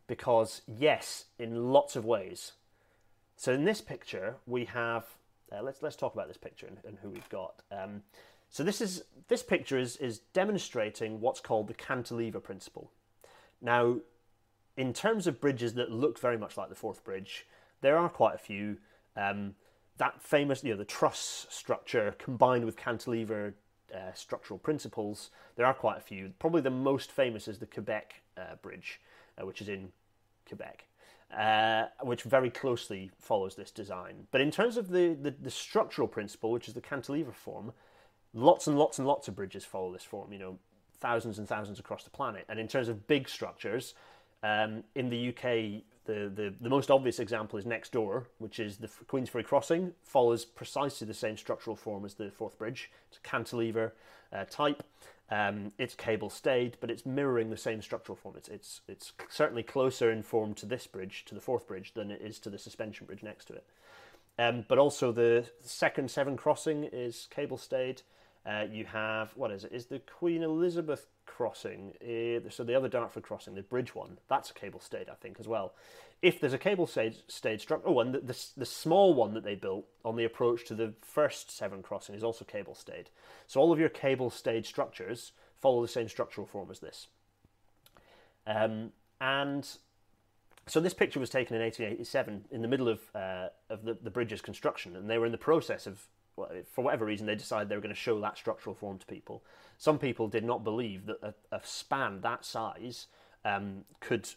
[0.07, 2.53] because, yes, in lots of ways.
[3.37, 5.05] So in this picture, we have
[5.51, 7.61] uh, let's let's talk about this picture and, and who we've got.
[7.71, 8.03] Um,
[8.49, 12.91] so this is this picture is is demonstrating what's called the cantilever principle.
[13.61, 13.97] Now,
[14.77, 17.45] in terms of bridges that look very much like the Forth Bridge,
[17.81, 18.77] there are quite a few.
[19.15, 19.55] Um,
[19.97, 23.53] that famous, you know, the truss structure combined with cantilever
[23.93, 26.33] uh, structural principles, there are quite a few.
[26.37, 28.99] Probably the most famous is the Quebec uh, Bridge,
[29.41, 29.93] uh, which is in
[30.45, 30.85] Quebec
[31.33, 34.27] uh, which very closely follows this design.
[34.31, 37.73] But in terms of the, the, the, structural principle, which is the cantilever form,
[38.33, 40.59] lots and lots and lots of bridges follow this form, you know,
[40.99, 42.45] thousands and thousands across the planet.
[42.47, 43.95] And in terms of big structures,
[44.43, 48.77] um, in the UK, the, the, the most obvious example is next door, which is
[48.77, 52.91] the Queensferry Crossing, follows precisely the same structural form as the Forth Bridge.
[53.09, 53.93] It's a cantilever
[54.31, 54.83] uh, type.
[55.31, 58.35] Um, it's cable stayed, but it's mirroring the same structural form.
[58.37, 62.11] It's, it's, it's certainly closer in form to this bridge, to the Forth Bridge, than
[62.11, 63.65] it is to the suspension bridge next to it.
[64.37, 68.01] Um, but also the second Severn crossing is cable stayed.
[68.45, 69.71] Uh, you have what is it?
[69.71, 71.93] Is the Queen Elizabeth crossing?
[72.01, 75.47] Uh, so the other Dartford crossing, the bridge one, that's cable stayed, I think, as
[75.47, 75.73] well.
[76.25, 79.43] If there's a cable stayed, stayed structure, oh, and the, the, the small one that
[79.43, 83.09] they built on the approach to the first Severn crossing is also cable stayed.
[83.47, 87.07] So all of your cable stayed structures follow the same structural form as this.
[88.47, 89.67] Um, and
[90.67, 94.09] so this picture was taken in 1887 in the middle of uh, of the, the
[94.09, 96.07] bridge's construction, and they were in the process of
[96.71, 99.43] for whatever reason, they decided they were going to show that structural form to people.
[99.77, 103.07] Some people did not believe that a, a span that size
[103.45, 104.29] um, could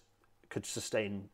[0.49, 1.29] could sustain,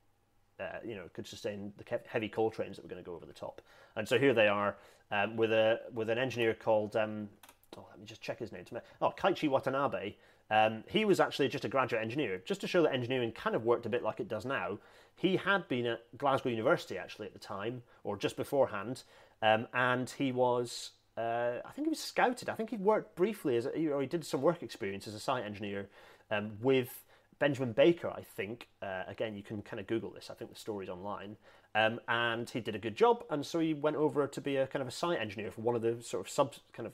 [0.60, 3.26] uh, you know, could sustain the heavy coal trains that were going to go over
[3.26, 3.60] the top.
[3.96, 4.76] And so here they are
[5.10, 6.96] um, with a with an engineer called.
[6.96, 7.28] Um,
[7.76, 8.64] oh, let me just check his name.
[9.00, 10.14] Oh, Kaichi Watanabe.
[10.50, 13.64] Um, he was actually just a graduate engineer, just to show that engineering kind of
[13.64, 14.78] worked a bit like it does now.
[15.16, 19.04] He had been at Glasgow University actually at the time, or just beforehand,
[19.40, 22.50] um, and he was, uh, I think he was scouted.
[22.50, 25.20] I think he worked briefly as, a, or he did some work experience as a
[25.20, 25.88] site engineer
[26.30, 27.03] um, with
[27.38, 28.10] Benjamin Baker.
[28.10, 30.30] I think uh, again, you can kind of Google this.
[30.30, 31.36] I think the story's online.
[31.74, 34.66] Um, and he did a good job, and so he went over to be a
[34.68, 36.92] kind of a site engineer for one of the sort of sub kind of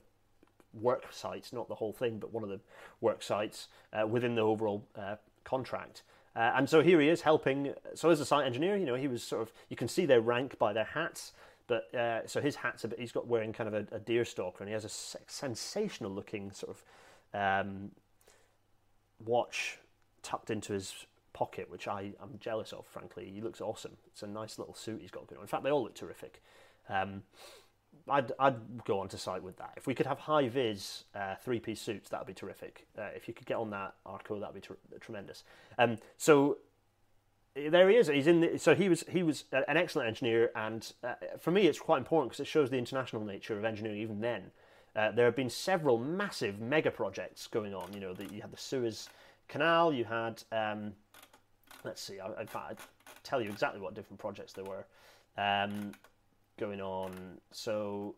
[0.73, 2.61] work sites, not the whole thing, but one of the
[3.01, 6.03] work sites uh, within the overall uh, contract.
[6.35, 7.75] Uh, and so here he is helping.
[7.95, 10.21] So as a site engineer, you know, he was sort of you can see their
[10.21, 11.33] rank by their hats.
[11.67, 12.99] But uh, so his hat's a bit.
[12.99, 16.51] He's got wearing kind of a, a deer stalker, and he has a sensational looking
[16.51, 17.91] sort of um,
[19.25, 19.79] watch
[20.23, 22.87] tucked into his pocket, which I I'm jealous of.
[22.87, 23.97] Frankly, he looks awesome.
[24.07, 25.45] It's a nice little suit he's got going on.
[25.45, 26.43] In fact, they all look terrific.
[26.89, 27.23] Um,
[28.09, 29.73] I'd, I'd go on to site with that.
[29.77, 32.87] If we could have high vis uh, three piece suits, that'd be terrific.
[32.99, 35.45] Uh, if you could get on that Arco, that'd be ter- tremendous.
[35.79, 36.59] Um, so
[37.55, 38.09] there he is.
[38.09, 38.41] He's in.
[38.41, 41.99] The, so he was he was an excellent engineer, and uh, for me, it's quite
[41.99, 44.01] important because it shows the international nature of engineering.
[44.01, 44.51] Even then,
[44.95, 47.93] uh, there have been several massive mega projects going on.
[47.93, 49.09] You know, the, you had the Suez
[49.51, 49.93] Canal.
[49.93, 50.93] You had um,
[51.85, 52.19] let's see.
[52.19, 52.79] I, in fact, I'd
[53.23, 54.87] tell you exactly what different projects there were.
[55.37, 55.93] Um,
[56.59, 57.39] going on.
[57.51, 58.15] So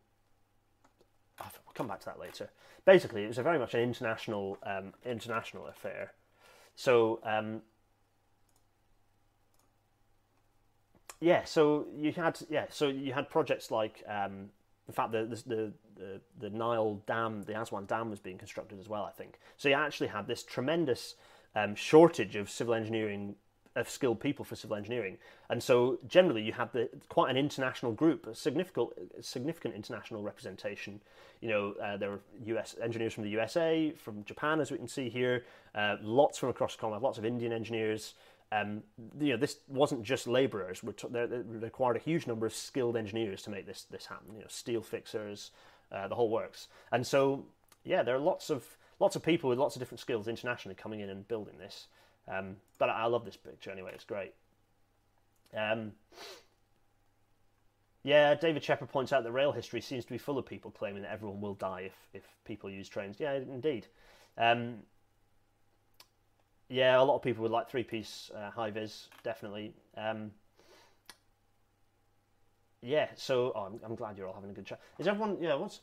[1.41, 2.51] I'll come back to that later.
[2.85, 6.13] Basically, it was a very much an international um, international affair.
[6.75, 7.63] So um,
[11.21, 14.51] yeah, so you had yeah, so you had projects like um,
[14.89, 15.73] in fact the, the the
[16.39, 19.05] the Nile Dam, the Aswan Dam was being constructed as well.
[19.05, 19.69] I think so.
[19.69, 21.17] You actually had this tremendous
[21.55, 23.35] um, shortage of civil engineering
[23.75, 25.17] of skilled people for civil engineering.
[25.49, 31.01] And so generally you had the, quite an international group, a significant, significant international representation.
[31.41, 34.89] You know, uh, there were US engineers from the USA, from Japan, as we can
[34.89, 38.15] see here, uh, lots from across the Commonwealth, lots of Indian engineers.
[38.53, 38.83] Um,
[39.19, 40.83] you know, this wasn't just labourers.
[40.97, 44.35] T- they required a huge number of skilled engineers to make this this happen.
[44.35, 45.53] You know, steel fixers,
[45.93, 46.69] uh, the whole works.
[46.91, 47.45] And so,
[47.85, 48.65] yeah, there are lots of
[48.99, 51.89] lots of people with lots of different skills internationally coming in and building this.
[52.29, 54.33] Um, but I, I, love this picture anyway, it's great.
[55.57, 55.93] Um,
[58.05, 61.03] yeah, David Shepard points out that rail history seems to be full of people claiming
[61.03, 63.17] that everyone will die if, if people use trains.
[63.19, 63.87] Yeah, indeed.
[64.39, 64.79] Um,
[66.69, 69.75] yeah, a lot of people would like three piece uh, high vis, definitely.
[69.97, 70.31] Um,
[72.83, 74.81] yeah, so oh, I'm, I'm, glad you're all having a good chat.
[74.99, 75.39] Is everyone?
[75.41, 75.81] Yeah, what's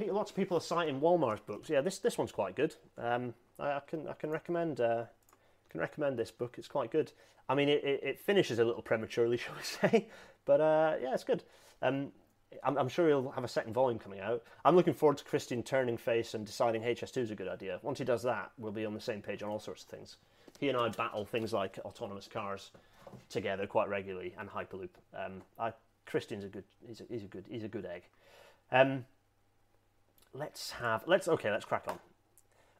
[0.00, 1.70] lots of people are citing Wolmar's books.
[1.70, 2.74] Yeah, this this one's quite good.
[2.98, 5.04] Um, I, I, can I can recommend uh,
[5.70, 6.56] can recommend this book.
[6.58, 7.12] It's quite good.
[7.48, 10.08] I mean, it, it, it finishes a little prematurely, shall we say?
[10.44, 11.42] But uh, yeah, it's good.
[11.80, 12.12] Um,
[12.62, 14.42] I'm, I'm, sure he'll have a second volume coming out.
[14.64, 17.80] I'm looking forward to Christian turning face and deciding HS2 is a good idea.
[17.82, 20.16] Once he does that, we'll be on the same page on all sorts of things.
[20.60, 22.70] He and I battle things like autonomous cars
[23.30, 24.90] together quite regularly and Hyperloop.
[25.14, 25.72] Um, I,
[26.06, 26.64] Christian's a good.
[26.86, 27.44] He's a, a good.
[27.48, 28.02] He's a good egg.
[28.70, 29.06] Um,
[30.34, 31.04] let's have.
[31.06, 31.50] Let's okay.
[31.50, 31.98] Let's crack on.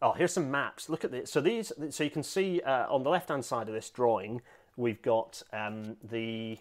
[0.03, 0.89] Oh, here's some maps.
[0.89, 1.31] Look at this.
[1.31, 4.43] So these, so you can see uh, on the left-hand side of this drawing,
[4.77, 6.59] we've got um, the,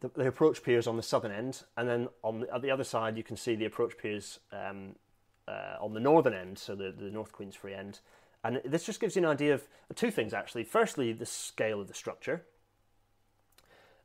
[0.00, 2.84] the, the approach piers on the southern end, and then on the, at the other
[2.84, 4.94] side you can see the approach piers um,
[5.46, 8.00] uh, on the northern end, so the, the North Queensferry end.
[8.42, 10.64] And this just gives you an idea of two things actually.
[10.64, 12.44] Firstly, the scale of the structure,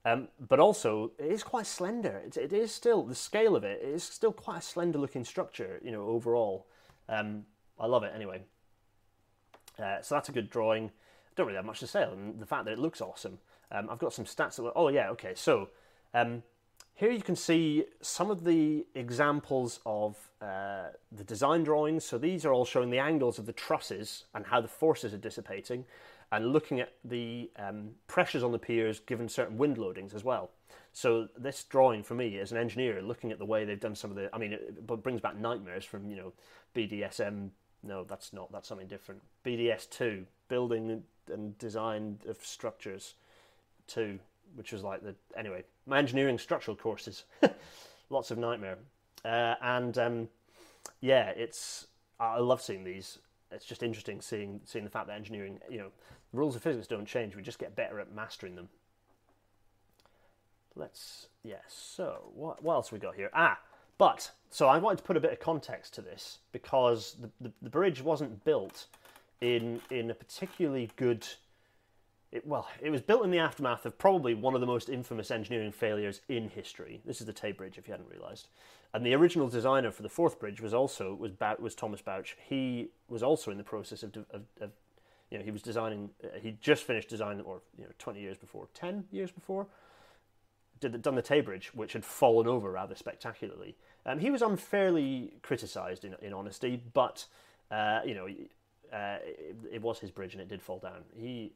[0.05, 2.21] um, but also it is quite slender.
[2.25, 3.81] It, it is still the scale of it.
[3.81, 6.67] it is still quite a slender looking structure, you know, overall.
[7.09, 7.45] Um,
[7.79, 8.43] I love it anyway.
[9.77, 10.85] Uh, so that's a good drawing.
[10.85, 13.39] I don't really have much to say on the fact that it looks awesome.
[13.71, 14.55] Um, I've got some stats.
[14.55, 15.33] That, were oh yeah, okay.
[15.35, 15.69] So
[16.13, 16.43] um,
[16.93, 22.05] here you can see some of the examples of uh, the design drawings.
[22.05, 25.17] So these are all showing the angles of the trusses and how the forces are
[25.17, 25.83] dissipating,
[26.35, 30.51] and looking at the um, pressures on the piers given certain wind loadings as well.
[30.91, 34.11] So this drawing for me as an engineer, looking at the way they've done some
[34.11, 36.33] of the, I mean, it brings back nightmares from you know
[36.75, 37.49] BDSM.
[37.83, 38.51] No, that's not.
[38.51, 39.21] That's something different.
[39.45, 43.13] BDS two, building and design of structures,
[43.87, 44.19] two,
[44.55, 45.63] which was like the anyway.
[45.85, 47.23] My engineering structural courses,
[48.09, 48.77] lots of nightmare,
[49.23, 50.29] uh, and um,
[50.99, 51.87] yeah, it's
[52.19, 53.19] I love seeing these.
[53.55, 55.89] It's just interesting seeing seeing the fact that engineering, you know,
[56.31, 57.35] the rules of physics don't change.
[57.35, 58.69] We just get better at mastering them
[60.75, 63.29] let's, yes, yeah, so what, what else we got here?
[63.33, 63.59] Ah,
[63.97, 67.51] but, so I wanted to put a bit of context to this because the, the,
[67.61, 68.87] the bridge wasn't built
[69.41, 71.25] in, in a particularly good,
[72.31, 75.31] it, well, it was built in the aftermath of probably one of the most infamous
[75.31, 77.01] engineering failures in history.
[77.05, 78.47] This is the Tay Bridge, if you hadn't realised.
[78.95, 82.37] And the original designer for the Forth Bridge was also was was Thomas Bouch.
[82.47, 84.71] He was also in the process of, of, of
[85.29, 86.11] you know, he was designing.
[86.23, 89.67] Uh, he just finished designing, or you know, twenty years before, ten years before,
[90.79, 93.75] did, done the Tay Bridge, which had fallen over rather spectacularly.
[94.05, 97.25] Um, he was unfairly criticised, in, in honesty, but
[97.71, 98.27] uh, you know,
[98.93, 101.03] uh, it, it, was his bridge and it did fall down.
[101.13, 101.51] He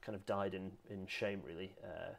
[0.00, 2.12] kind of died in, in shame, really, uh,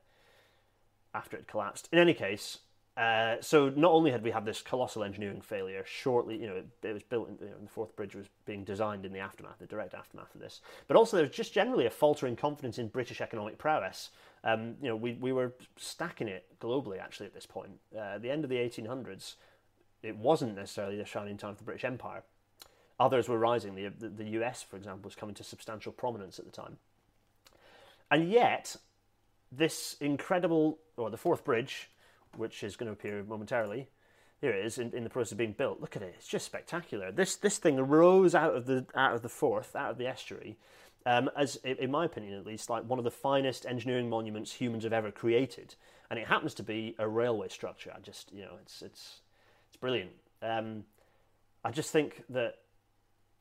[1.16, 1.88] after it collapsed.
[1.94, 2.58] In any case,
[2.96, 6.68] uh, so not only had we had this colossal engineering failure shortly, you know, it,
[6.84, 9.58] it was built, in, you know, the Forth Bridge was being designed in the aftermath,
[9.60, 12.90] the direct aftermath of this, but also there was just generally a faltering confidence in
[12.90, 14.12] British economic prowess.
[14.44, 17.72] Um, you know, we, we were stacking it globally actually at this point.
[17.98, 19.36] Uh, the end of the 1800s,
[20.04, 22.22] it wasn't necessarily the shining time of the British Empire.
[23.00, 23.74] Others were rising.
[23.74, 26.78] The, the, the US, for example, was coming to substantial prominence at the time.
[28.12, 28.76] And yet,
[29.52, 31.90] this incredible, or the Forth Bridge,
[32.36, 33.90] which is going to appear momentarily.
[34.42, 35.80] Here it is in, in the process of being built.
[35.80, 37.12] Look at it; it's just spectacular.
[37.12, 40.58] This this thing rose out of the out of the Forth, out of the estuary,
[41.06, 44.84] um, as in my opinion at least, like one of the finest engineering monuments humans
[44.84, 45.76] have ever created.
[46.10, 47.92] And it happens to be a railway structure.
[47.96, 49.22] I just you know it's it's
[49.70, 50.12] it's brilliant.
[50.42, 50.84] Um,
[51.64, 52.58] I just think that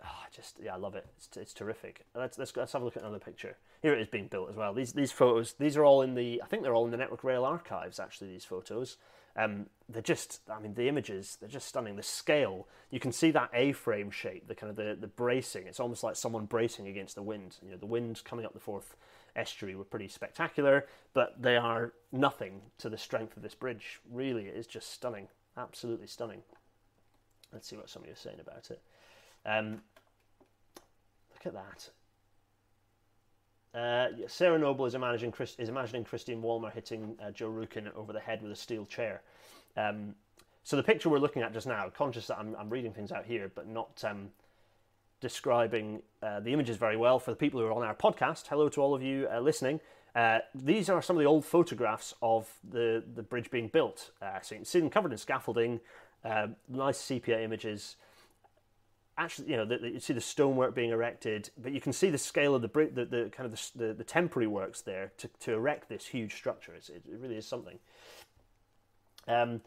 [0.05, 1.07] oh, just yeah, I love it.
[1.17, 2.05] It's, it's terrific.
[2.15, 3.57] Let's, let's let's have a look at another picture.
[3.81, 4.75] Here it is being built as well.
[4.75, 7.25] These these photos, these are all in the I think they're all in the Network
[7.25, 8.01] Rail archives.
[8.01, 8.97] Actually, these photos.
[9.35, 11.97] Um, they're just I mean the images they're just stunning.
[11.97, 15.67] The scale you can see that A-frame shape, the kind of the, the bracing.
[15.67, 17.57] It's almost like someone bracing against the wind.
[17.63, 18.95] You know the wind coming up the Forth
[19.35, 24.01] estuary were pretty spectacular, but they are nothing to the strength of this bridge.
[24.11, 26.43] Really, it is just stunning, absolutely stunning.
[27.53, 28.81] Let's see what somebody was saying about it.
[29.45, 29.83] Um,
[31.45, 31.91] look at that.
[33.75, 38.13] Uh, Sarah Noble is imagining, Chris, is imagining Christian Wolmar hitting uh, Joe Rukin over
[38.13, 39.23] the head with a steel chair.
[39.77, 40.15] Um,
[40.63, 43.25] so the picture we're looking at just now, conscious that I'm, I'm reading things out
[43.25, 44.29] here, but not um,
[45.21, 48.47] describing uh, the images very well for the people who are on our podcast.
[48.49, 49.81] Hello to all of you uh, listening.
[50.15, 54.11] Uh, these are some of the old photographs of the, the bridge being built.
[54.21, 55.81] Uh, so you can see them covered in scaffolding,
[56.69, 57.97] nice sepia images
[59.19, 62.11] actually, you know, the, the, you see the stonework being erected, but you can see
[62.11, 65.53] the scale of the the, the kind of the, the, temporary works there to, to
[65.53, 66.75] erect this huge structure.
[66.75, 67.79] It's, it, really is something.
[69.29, 69.61] Um,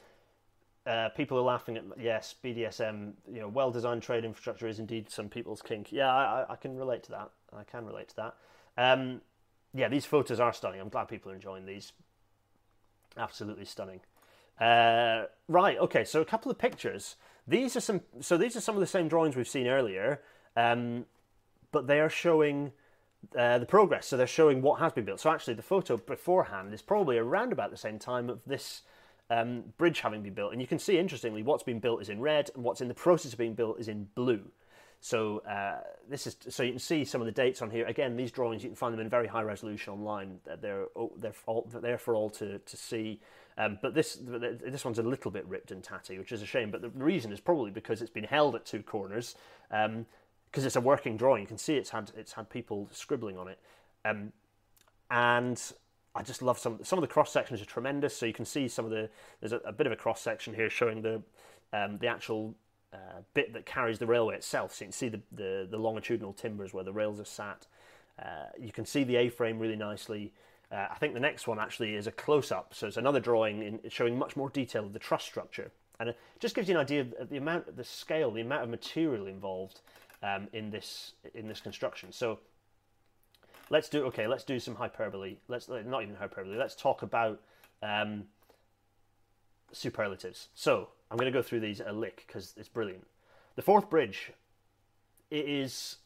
[0.85, 3.13] uh, people are laughing at yes, BDSM.
[3.31, 5.91] You know, well-designed trade infrastructure is indeed some people's kink.
[5.91, 7.29] Yeah, I, I can relate to that.
[7.55, 8.35] I can relate to that.
[8.77, 9.21] Um,
[9.73, 10.79] yeah, these photos are stunning.
[10.79, 11.91] I'm glad people are enjoying these.
[13.17, 14.01] Absolutely stunning.
[14.59, 15.77] Uh, right.
[15.79, 16.05] Okay.
[16.05, 17.15] So a couple of pictures.
[17.47, 18.01] These are some.
[18.21, 20.21] So these are some of the same drawings we've seen earlier,
[20.55, 21.05] um,
[21.71, 22.71] but they are showing
[23.37, 24.07] uh, the progress.
[24.07, 25.19] So they're showing what has been built.
[25.19, 28.81] So actually, the photo beforehand is probably around about the same time of this
[29.29, 30.53] um, bridge having been built.
[30.53, 32.93] And you can see, interestingly, what's been built is in red, and what's in the
[32.93, 34.41] process of being built is in blue.
[35.01, 37.85] So uh, this is so you can see some of the dates on here.
[37.85, 40.39] Again, these drawings you can find them in very high resolution online.
[40.45, 43.19] They're they're all, they're for all to to see.
[43.57, 46.71] Um, but this this one's a little bit ripped and tatty, which is a shame.
[46.71, 49.35] But the reason is probably because it's been held at two corners.
[49.69, 50.05] Because um,
[50.53, 53.59] it's a working drawing, you can see it's had it's had people scribbling on it,
[54.03, 54.33] um,
[55.09, 55.61] and
[56.15, 58.15] I just love some some of the cross sections are tremendous.
[58.17, 60.53] So you can see some of the there's a, a bit of a cross section
[60.53, 61.21] here showing the
[61.71, 62.55] um, the actual
[62.95, 64.73] uh, bit that carries the railway itself.
[64.73, 67.67] So you can see the, the, the longitudinal timbers where the rails are sat.
[68.21, 70.31] Uh, you can see the A-frame really nicely.
[70.71, 73.79] Uh, I think the next one actually is a close-up, so it's another drawing in,
[73.89, 77.05] showing much more detail of the truss structure, and it just gives you an idea
[77.19, 79.81] of the amount, the scale, the amount of material involved
[80.23, 82.11] um, in this in this construction.
[82.11, 82.39] So
[83.69, 84.27] let's do okay.
[84.27, 85.37] Let's do some hyperbole.
[85.47, 86.57] Let's not even hyperbole.
[86.57, 87.41] Let's talk about
[87.83, 88.23] um,
[89.71, 90.49] superlatives.
[90.55, 93.05] So I'm going to go through these a lick because it's brilliant.
[93.55, 94.31] The Forth bridge,
[95.29, 95.97] it is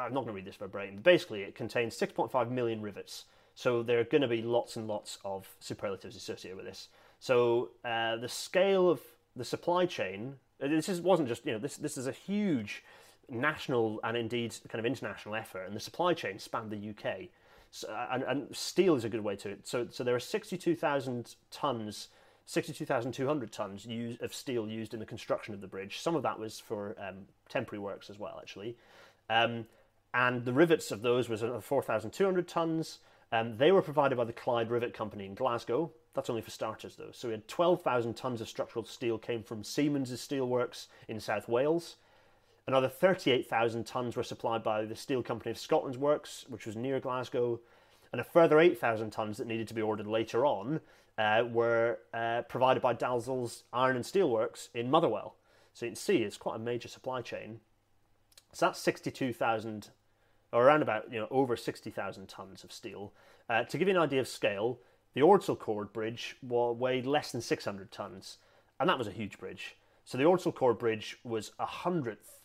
[0.00, 0.96] I'm not going to read this verbatim.
[0.96, 3.24] Basically, it contains 6.5 million rivets.
[3.54, 6.88] So there are going to be lots and lots of superlatives associated with this.
[7.18, 9.00] So uh, the scale of
[9.36, 10.36] the supply chain.
[10.62, 11.76] Uh, this is, wasn't just you know this.
[11.76, 12.82] This is a huge
[13.28, 17.28] national and indeed kind of international effort, and the supply chain spanned the UK.
[17.70, 19.66] So, and, and steel is a good way to it.
[19.66, 22.08] So so there are 62,000 tons
[22.46, 26.00] 62,200 tonnes of steel used in the construction of the bridge.
[26.00, 28.76] Some of that was for um, temporary works as well, actually.
[29.28, 29.66] Um,
[30.12, 32.98] and the rivets of those was 4,200 tonnes.
[33.32, 35.92] Um, they were provided by the Clyde Rivet Company in Glasgow.
[36.14, 37.12] That's only for starters, though.
[37.12, 41.96] So we had 12,000 tonnes of structural steel came from Siemens' steelworks in South Wales.
[42.66, 46.98] Another 38,000 tonnes were supplied by the Steel Company of Scotland's works, which was near
[46.98, 47.60] Glasgow.
[48.12, 50.80] And a further 8,000 tonnes that needed to be ordered later on
[51.16, 55.36] uh, were uh, provided by Dalzell's Iron and Steelworks in Motherwell.
[55.72, 57.60] So you can see it's quite a major supply chain.
[58.52, 59.90] So that's 62,000
[60.52, 63.12] or around about you know over 60,000 tons of steel.
[63.48, 64.78] Uh, to give you an idea of scale,
[65.14, 68.38] the Ordsall Chord Bridge weighed less than 600 tons,
[68.78, 69.76] and that was a huge bridge.
[70.04, 72.40] So the Ordsall Chord Bridge was a hundredth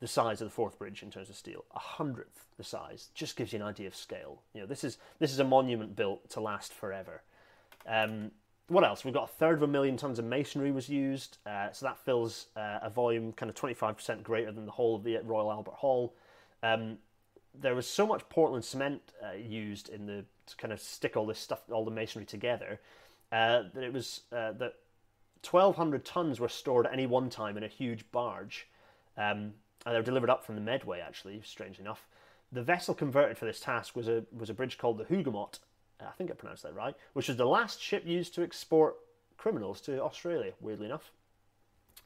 [0.00, 3.08] the size of the Forth Bridge in terms of steel, a hundredth the size.
[3.14, 4.42] Just gives you an idea of scale.
[4.52, 7.22] You know, this is this is a monument built to last forever.
[7.86, 8.32] Um,
[8.68, 9.04] what else?
[9.04, 11.98] We've got a third of a million tons of masonry was used, uh, so that
[11.98, 15.74] fills uh, a volume kind of 25% greater than the whole of the Royal Albert
[15.74, 16.14] Hall.
[16.62, 16.98] Um,
[17.60, 21.26] there was so much Portland cement uh, used in the to kind of stick all
[21.26, 22.80] this stuff, all the masonry together,
[23.32, 24.74] uh, that it was uh, that
[25.48, 28.68] 1,200 tons were stored at any one time in a huge barge,
[29.16, 29.54] um,
[29.84, 31.00] and they were delivered up from the Medway.
[31.00, 32.06] Actually, strangely enough,
[32.52, 35.58] the vessel converted for this task was a was a bridge called the Hougoumont.
[36.00, 38.96] I think I pronounced that right, which was the last ship used to export
[39.36, 40.52] criminals to Australia.
[40.60, 41.12] Weirdly enough.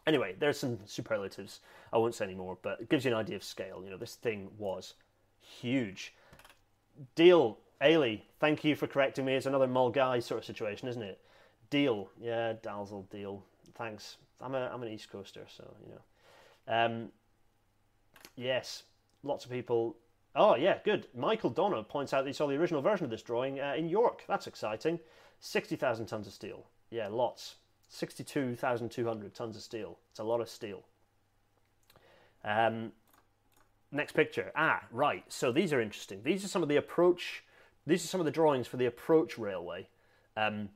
[0.06, 1.60] Anyway, there's some superlatives.
[1.92, 3.82] I won't say any more, but it gives you an idea of scale.
[3.84, 4.94] You know, this thing was
[5.40, 6.14] huge.
[7.14, 9.34] Deal, Ailey, thank you for correcting me.
[9.34, 11.20] It's another Milngavie sort of situation, isn't it?
[11.70, 13.44] Deal, yeah, Dalzell, deal.
[13.74, 14.16] Thanks.
[14.40, 16.84] I'm a I'm an East Coaster, so you know.
[16.84, 17.08] Um,
[18.36, 18.84] yes,
[19.22, 19.96] lots of people.
[20.34, 21.06] Oh yeah, good.
[21.14, 23.88] Michael Donner points out that he saw the original version of this drawing uh, in
[23.88, 24.24] York.
[24.28, 24.98] That's exciting.
[25.40, 26.66] Sixty thousand tons of steel.
[26.90, 27.56] Yeah, lots.
[27.88, 29.98] Sixty-two thousand two hundred tons of steel.
[30.10, 30.84] It's a lot of steel.
[32.44, 32.92] Um,
[33.92, 34.52] next picture.
[34.54, 35.24] Ah, right.
[35.28, 36.20] So these are interesting.
[36.22, 37.42] These are some of the approach.
[37.86, 39.88] These are some of the drawings for the approach railway,
[40.36, 40.68] um,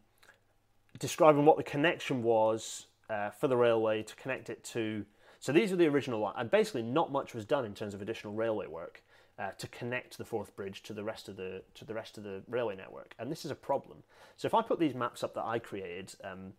[0.99, 5.05] describing what the connection was uh, for the railway to connect it to.
[5.39, 8.33] So these are the original, and basically not much was done in terms of additional
[8.33, 9.03] railway work
[9.39, 12.25] uh, to connect the Forth Bridge to the rest of the to the rest of
[12.25, 13.99] the railway network, and this is a problem.
[14.37, 16.55] So if I put these maps up that I created, um,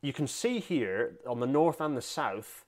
[0.00, 2.64] you can see here on the north and the south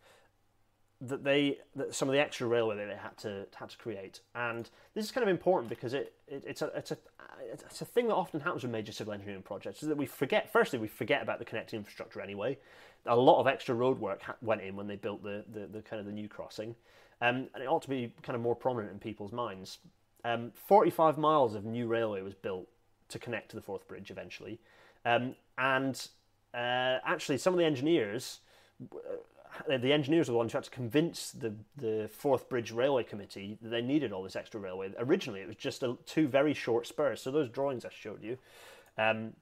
[1.00, 4.20] that they that some of the extra railway that they had to had to create,
[4.34, 6.98] and this is kind of important because it, it it's a it's a
[7.52, 10.50] it's a thing that often happens with major civil engineering projects is that we forget.
[10.52, 12.58] Firstly, we forget about the connecting infrastructure anyway.
[13.04, 16.00] A lot of extra road work went in when they built the, the, the kind
[16.00, 16.74] of the new crossing,
[17.20, 19.78] um, and it ought to be kind of more prominent in people's minds.
[20.24, 22.66] Um, 45 miles of new railway was built
[23.10, 24.58] to connect to the Forth Bridge eventually,
[25.04, 26.08] um, and
[26.54, 28.40] uh, actually some of the engineers
[29.68, 33.58] the engineers were the ones who had to convince the, the Forth Bridge Railway Committee
[33.62, 34.92] that they needed all this extra railway.
[34.98, 37.22] Originally, it was just a, two very short spurs.
[37.22, 38.38] So those drawings I showed you,
[38.98, 39.32] um,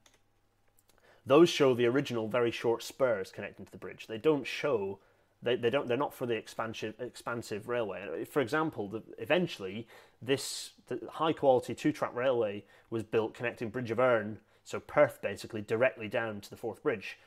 [1.25, 4.07] those show the original very short spurs connecting to the bridge.
[4.07, 4.99] They don't show
[5.41, 8.25] they, they don't they're not for the expansive expansive railway.
[8.25, 9.87] For example, the, eventually
[10.21, 10.71] this
[11.11, 16.07] high quality two track railway was built connecting Bridge of Earn, so Perth basically directly
[16.07, 17.17] down to the Forth Bridge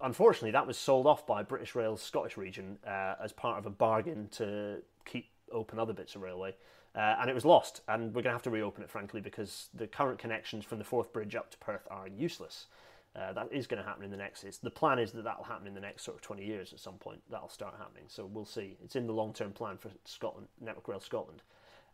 [0.00, 3.70] unfortunately, that was sold off by British Rail's Scottish region uh, as part of a
[3.70, 6.54] bargain to keep open other bits of railway.
[6.94, 9.68] Uh, and it was lost, and we're going to have to reopen it, frankly, because
[9.74, 12.66] the current connections from the Forth Bridge up to Perth are useless.
[13.14, 14.44] Uh, that is going to happen in the next.
[14.44, 16.72] It's, the plan is that that will happen in the next sort of 20 years
[16.72, 17.20] at some point.
[17.30, 18.04] That'll start happening.
[18.08, 18.76] So we'll see.
[18.82, 21.42] It's in the long term plan for Scotland, Network Rail Scotland.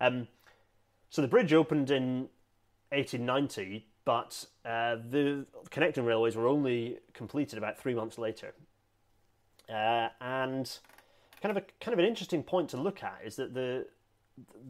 [0.00, 0.28] Um,
[1.10, 2.28] so the bridge opened in
[2.90, 8.54] 1890 but uh, the connecting railways were only completed about three months later.
[9.68, 10.78] Uh, and
[11.40, 13.86] kind of a kind of an interesting point to look at is that the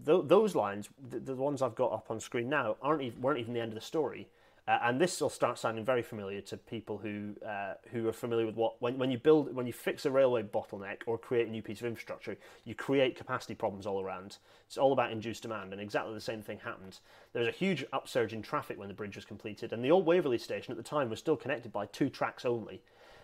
[0.07, 3.41] th- those lines, the, the, ones I've got up on screen now, aren't even, weren't
[3.41, 4.28] even the end of the story.
[4.67, 8.47] Uh, and this will start sounding very familiar to people who uh, who are familiar
[8.47, 11.51] with what when, when you build when you fix a railway bottleneck or create a
[11.51, 12.35] new piece of infrastructure,
[12.65, 14.39] you create capacity problems all around.
[14.67, 16.99] It's all about induced demand, and exactly the same thing happened.
[17.35, 20.07] There was a huge upsurge in traffic when the bridge was completed, and the old
[20.07, 22.81] Waverley station at the time was still connected by two tracks only.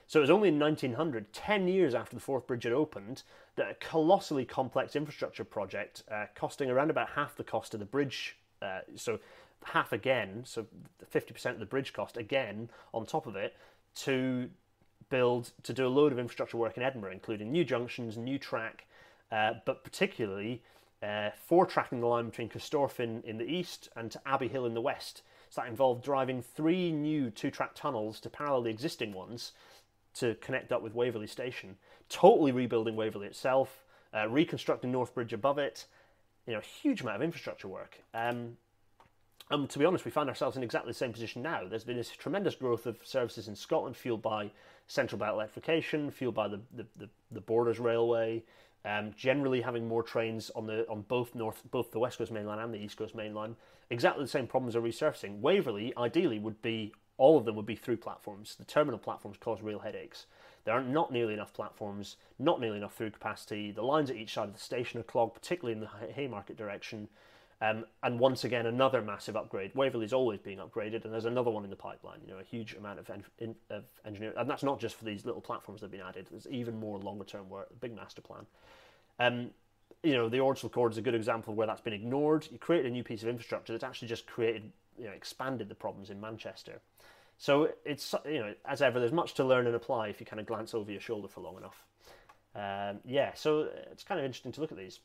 [0.07, 3.23] So it was only in 1900, 10 years after the Forth Bridge had opened,
[3.55, 7.87] that a colossally complex infrastructure project, uh, costing around about half the cost of the
[7.87, 9.19] bridge, uh, so
[9.65, 10.67] half again, so
[11.13, 13.57] 50% of the bridge cost again on top of it,
[13.97, 14.49] to
[15.09, 18.87] build, to do a load of infrastructure work in Edinburgh, including new junctions, new track,
[19.31, 20.63] uh, but particularly
[21.03, 24.75] uh, for tracking the line between Corstorphine in the east and to Abbey Hill in
[24.75, 25.23] the west.
[25.49, 29.53] So that involved driving three new two track tunnels to parallel the existing ones
[30.15, 31.77] to connect up with Waverley Station,
[32.09, 33.85] totally rebuilding Waverley itself,
[34.15, 35.87] uh, reconstructing North Bridge above it.
[36.47, 37.99] You know, a huge amount of infrastructure work.
[38.13, 38.57] Um,
[39.51, 41.67] and to be honest, we find ourselves in exactly the same position now.
[41.69, 44.51] There's been this tremendous growth of services in Scotland, fueled by
[44.87, 48.43] Central Belt electrification, fueled by the, the, the, the Borders Railway,
[48.85, 52.47] um, generally having more trains on the on both north, both the West Coast Main
[52.47, 53.57] Line and the East Coast Main Line.
[53.91, 55.41] Exactly the same problems are resurfacing.
[55.41, 58.57] Waverley, ideally, would be all of them would be through platforms.
[58.57, 60.27] The terminal platforms cause real headaches.
[60.65, 63.73] There are not nearly enough platforms, not nearly enough through capacity.
[63.73, 67.09] The lines at each side of the station are clogged, particularly in the Haymarket direction.
[67.63, 69.75] Um, and once again, another massive upgrade.
[69.75, 72.21] Waverley's always being upgraded, and there's another one in the pipeline.
[72.23, 75.05] You know, a huge amount of, en- in, of engineering, and that's not just for
[75.05, 76.29] these little platforms that have been added.
[76.31, 78.47] There's even more longer term work, big master plan.
[79.19, 79.51] Um,
[80.03, 82.49] you know, the Ordsall Chord is a good example of where that's been ignored.
[82.51, 85.75] You created a new piece of infrastructure that's actually just created, you know, expanded the
[85.75, 86.81] problems in Manchester.
[87.37, 90.41] So it's you know as ever, there's much to learn and apply if you kind
[90.41, 91.85] of glance over your shoulder for long enough.
[92.55, 95.01] Um, yeah, so it's kind of interesting to look at these.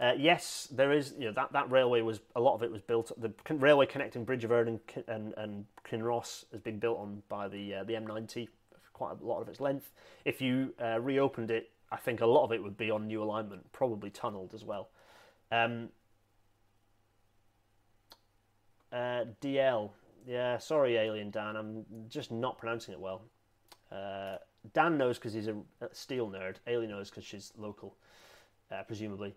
[0.00, 1.14] Uh, yes, there is.
[1.18, 3.10] You know that, that railway was a lot of it was built.
[3.18, 7.48] The railway connecting Bridge of Earn and, and, and Kinross has been built on by
[7.48, 8.48] the uh, the M90
[8.80, 9.90] for quite a lot of its length.
[10.24, 13.22] If you uh, reopened it, I think a lot of it would be on new
[13.22, 14.88] alignment, probably tunnelled as well.
[15.50, 15.88] Um,
[18.92, 19.90] uh, DL,
[20.26, 23.22] yeah, sorry, Alien Dan, I'm just not pronouncing it well.
[23.90, 24.36] Uh,
[24.74, 26.56] Dan knows because he's a, a, steel nerd.
[26.66, 27.96] Alien knows because she's local,
[28.70, 29.34] uh, presumably.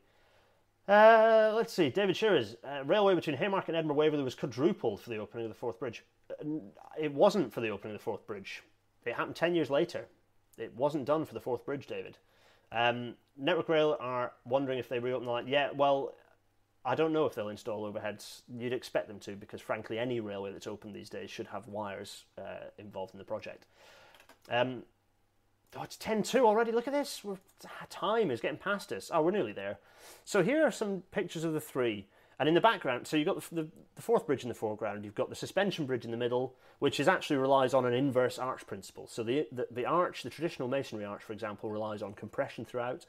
[0.88, 1.90] Uh, let's see.
[1.90, 2.56] David Shearers.
[2.64, 5.80] Uh, railway between Haymarket and Edinburgh Waverley was quadrupled for the opening of the Forth
[5.80, 6.04] Bridge.
[6.30, 6.60] Uh,
[7.00, 8.64] it wasn't for the opening of the Forth Bridge.
[9.06, 10.06] It happened 10 years later.
[10.58, 12.18] It wasn't done for the Forth Bridge, David.
[12.72, 15.48] Um, Network Rail are wondering if they reopen the line.
[15.48, 16.14] Yeah, well,
[16.84, 18.42] I don't know if they'll install overheads.
[18.58, 22.26] You'd expect them to, because frankly, any railway that's open these days should have wires
[22.38, 23.66] uh, involved in the project.
[24.50, 24.84] Um,
[25.78, 26.72] oh, it's 10 2 already.
[26.72, 27.24] Look at this.
[27.24, 29.10] We're, ah, time is getting past us.
[29.14, 29.80] Oh, we're nearly there.
[30.26, 32.08] So here are some pictures of the three.
[32.40, 35.06] And in the background, so you've got the, the, the, Forth bridge in the foreground,
[35.06, 38.40] you've got the suspension bridge in the middle, which is actually relies on an inverse
[38.40, 39.06] arch principle.
[39.06, 43.06] So the, the, the arch, the traditional masonry arch, for example, relies on compression throughout.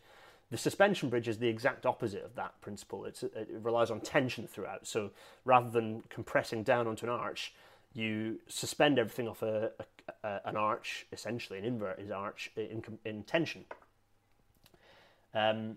[0.50, 3.06] The suspension bridge is the exact opposite of that principle.
[3.06, 4.86] It's, it relies on tension throughout.
[4.86, 5.12] So
[5.46, 7.54] rather than compressing down onto an arch,
[7.94, 9.84] you suspend everything off a, a,
[10.22, 13.64] a an arch, essentially an invert is arch, in, in tension.
[15.34, 15.76] Um,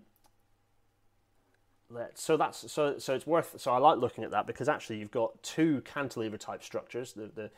[2.14, 5.10] so that's so so it's worth so I like looking at that because actually you've
[5.10, 7.50] got two cantilever type structures the the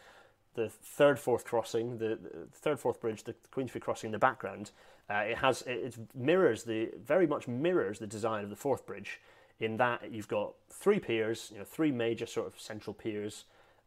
[0.55, 4.70] the third Forth crossing the, the third Forth bridge the Queensferry crossing in the background
[5.09, 8.87] uh, it has it, it, mirrors the very much mirrors the design of the Forth
[8.87, 9.20] bridge
[9.61, 13.45] in that you've got three piers you know three major sort of central piers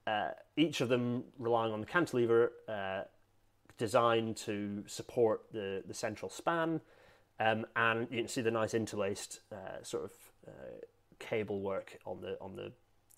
[0.07, 3.01] uh, each of them relying on the cantilever uh,
[3.77, 6.81] designed to support the the central span
[7.39, 10.11] um, and you can see the nice interlaced uh, sort of
[10.47, 10.51] uh,
[11.19, 12.71] cable work on the on the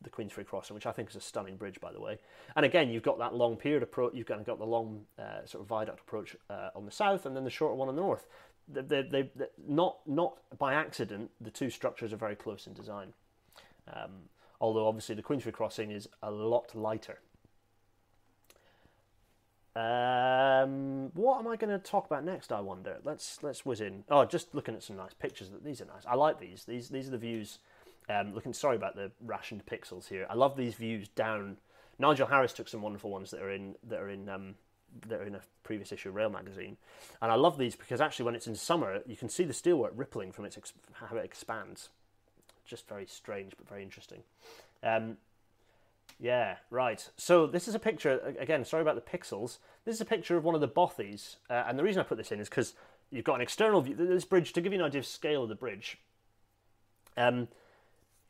[0.03, 2.19] the Queensferry crossing, which I think is a stunning bridge, by the way.
[2.55, 4.13] And again, you've got that long period approach.
[4.13, 7.25] You've kind of got the long uh, sort of viaduct approach uh, on the south,
[7.25, 8.27] and then the shorter one on the north.
[8.67, 13.13] They, they, they, not not by accident, the two structures are very close in design.
[13.93, 14.11] Um,
[14.63, 17.19] although obviously the Queensferry crossing is a lot lighter.
[19.75, 22.53] Um, what am I going to talk about next?
[22.53, 22.97] I wonder.
[23.03, 24.05] Let's let's whiz in.
[24.09, 25.49] Oh, just looking at some nice pictures.
[25.63, 26.03] These are nice.
[26.07, 26.63] I like these.
[26.63, 27.59] These these are the views.
[28.07, 28.53] Um, looking.
[28.53, 30.25] Sorry about the rationed pixels here.
[30.29, 31.57] I love these views down.
[31.99, 34.55] Nigel Harris took some wonderful ones that are in that are in um,
[35.07, 36.77] that are in a previous issue of Rail magazine,
[37.21, 39.91] and I love these because actually when it's in summer, you can see the steelwork
[39.95, 40.57] rippling from its
[40.93, 41.89] how it expands.
[42.65, 44.23] Just very strange, but very interesting.
[44.81, 45.17] Um,
[46.19, 47.07] yeah, right.
[47.17, 49.57] So this is a picture, again, sorry about the pixels.
[49.85, 51.35] This is a picture of one of the bothies.
[51.49, 52.73] Uh, and the reason I put this in is because
[53.11, 53.95] you've got an external view.
[53.95, 55.97] This bridge, to give you an idea of scale of the bridge,
[57.17, 57.47] um,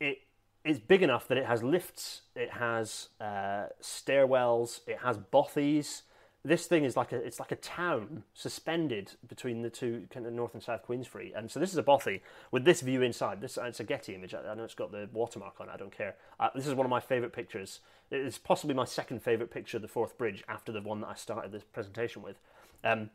[0.00, 0.18] it
[0.64, 6.02] is big enough that it has lifts, it has uh, stairwells, it has bothies,
[6.44, 10.32] this thing is like a it's like a town suspended between the two kind of
[10.32, 12.20] north and south Queensferry, and so this is a bothy
[12.50, 13.40] with this view inside.
[13.40, 14.34] This it's a Getty image.
[14.34, 15.68] I, know it's got the watermark on.
[15.68, 15.72] it.
[15.72, 16.16] I don't care.
[16.38, 17.80] Uh, this is one of my favourite pictures.
[18.10, 21.14] It's possibly my second favourite picture of the Forth Bridge after the one that I
[21.14, 22.36] started this presentation with.
[22.84, 23.08] Um,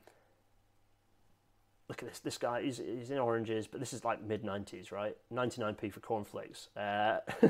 [1.87, 2.19] look at this.
[2.19, 5.15] This guy, he's, he's in oranges, but this is like mid 90s, right?
[5.31, 6.69] 99p for cornflakes.
[6.75, 7.19] Uh,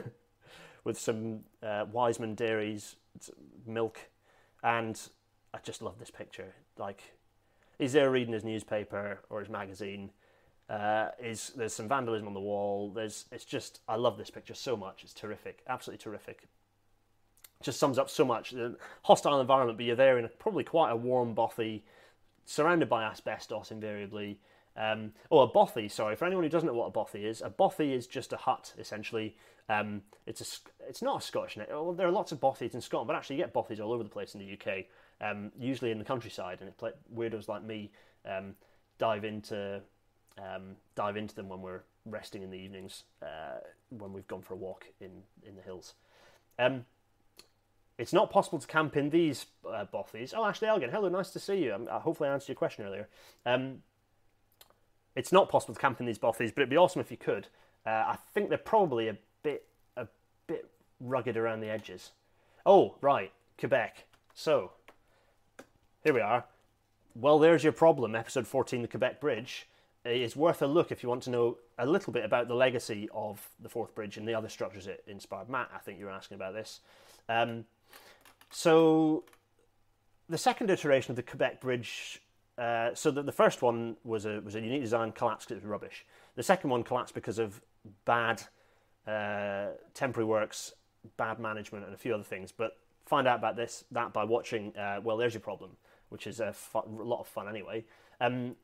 [0.84, 2.95] with some uh, Wiseman dairies,
[3.65, 3.99] milk,
[4.63, 4.99] and
[5.54, 6.54] I just love this picture.
[6.78, 7.02] Like,
[7.78, 10.12] is there reading his newspaper or his magazine?
[10.70, 12.91] Uh, is there's some vandalism on the wall?
[12.91, 15.04] There's it's just I love this picture so much.
[15.04, 16.47] It's terrific, absolutely terrific.
[17.64, 18.52] Just sums up so much.
[18.52, 21.84] The hostile environment, but you're there in a, probably quite a warm bothy,
[22.45, 24.39] surrounded by asbestos invariably.
[24.78, 25.89] Um, oh, a bothy.
[25.89, 27.41] Sorry for anyone who doesn't know what a bothy is.
[27.41, 29.36] A bothy is just a hut essentially.
[29.68, 31.68] Um, it's a it's not a Scottish name.
[31.70, 34.04] Well, there are lots of bothies in Scotland, but actually you get bothies all over
[34.04, 34.86] the place in the UK
[35.22, 37.91] um, usually in the countryside, and it weirdos like me
[38.26, 38.55] um,
[38.97, 39.82] dive into
[40.38, 43.59] um, dive into them when we're resting in the evenings uh,
[43.89, 45.11] when we've gone for a walk in
[45.45, 45.93] in the hills.
[46.57, 46.86] Um,
[47.97, 50.34] it's not possible to camp in these uh, bothies.
[50.36, 51.74] Oh, Ashley Elgin, hello, nice to see you.
[51.74, 53.09] Um, hopefully, I answered your question earlier.
[55.15, 57.47] It's not possible to camp in these bothies, but it'd be awesome if you could.
[57.86, 59.65] Uh, I think they're probably a bit
[59.97, 60.07] a
[60.47, 60.70] bit
[61.01, 62.11] rugged around the edges.
[62.65, 64.05] Oh, right, Quebec.
[64.34, 64.72] So,
[66.04, 66.45] here we are.
[67.16, 69.68] Well, there's your problem, episode 14, the Quebec Bridge.
[70.06, 73.10] It's worth a look if you want to know a little bit about the legacy
[73.14, 75.50] of the Forth Bridge and the other structures it inspired.
[75.50, 76.80] Matt, I think you were asking about this.
[77.28, 77.66] Um,
[78.50, 79.26] so
[80.30, 82.22] the second iteration of the Quebec Bridge.
[82.58, 85.66] Uh, so the, the first one was a was a unique design collapsed because it
[85.66, 86.06] was rubbish.
[86.36, 87.62] The second one collapsed because of
[88.06, 88.43] bad
[89.08, 90.74] uh, temporary works,
[91.18, 92.52] bad management, and a few other things.
[92.52, 94.76] But find out about this that by watching.
[94.78, 95.72] Uh, well, there's your problem,
[96.10, 97.86] which is a, a lot of fun anyway.
[98.20, 98.55] Um,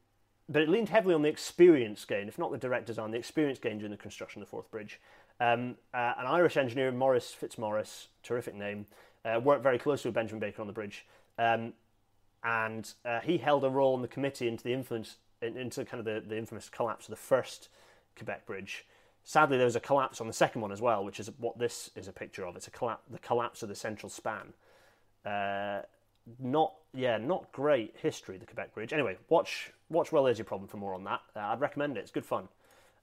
[0.48, 3.58] but it leaned heavily on the experience gain, if not the direct design, the experience
[3.58, 5.00] gain during the construction of the Forth Bridge.
[5.40, 8.86] Um, uh, an Irish engineer, Maurice Fitzmaurice, terrific name,
[9.26, 11.06] uh, worked very closely with Benjamin Baker on the bridge,
[11.40, 11.74] um,
[12.44, 16.06] and uh, he held a role in the committee into the influence into kind of
[16.06, 17.70] the, the infamous collapse of the first
[18.16, 18.86] Quebec Bridge.
[19.24, 21.90] Sadly, there was a collapse on the second one as well, which is what this
[21.96, 22.56] is a picture of.
[22.56, 24.54] It's a colla- the collapse of the central span.
[25.26, 25.82] Uh,
[26.40, 28.94] not yeah, not great history the Quebec Bridge.
[28.94, 31.22] Anyway, watch watch Well There's Your Problem for more on that.
[31.36, 32.02] Uh, I'd recommend it.
[32.02, 32.48] It's good fun.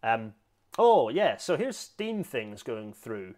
[0.02, 0.34] Um,
[0.78, 3.34] oh yeah, so here's steam things going through.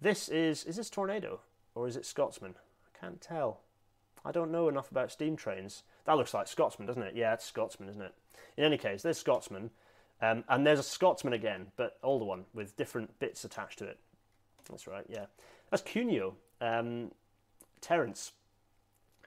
[0.00, 1.40] This is is this Tornado
[1.74, 2.54] or is it Scotsman?
[2.86, 3.60] I can't tell.
[4.24, 5.84] I don't know enough about steam trains.
[6.04, 7.14] That looks like Scotsman, doesn't it?
[7.14, 8.14] Yeah, it's Scotsman, isn't it?
[8.56, 9.70] In any case, there's Scotsman,
[10.20, 13.98] um, and there's a Scotsman again, but older one with different bits attached to it.
[14.68, 15.04] That's right.
[15.08, 15.26] Yeah,
[15.70, 16.34] that's Cuneo.
[16.60, 17.12] Um,
[17.80, 18.32] Terence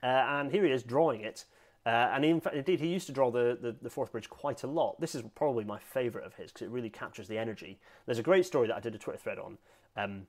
[0.03, 1.45] uh, and here he is drawing it.
[1.85, 4.63] Uh, and in fact, indeed, he used to draw the, the, the Forth Bridge quite
[4.63, 4.99] a lot.
[4.99, 7.79] This is probably my favourite of his because it really captures the energy.
[8.05, 9.57] There's a great story that I did a Twitter thread on
[9.95, 10.27] um,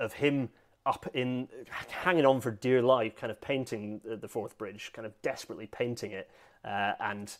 [0.00, 0.48] of him
[0.84, 1.48] up in
[1.88, 5.66] hanging on for dear life, kind of painting the, the Forth Bridge, kind of desperately
[5.66, 6.30] painting it,
[6.64, 7.36] uh, and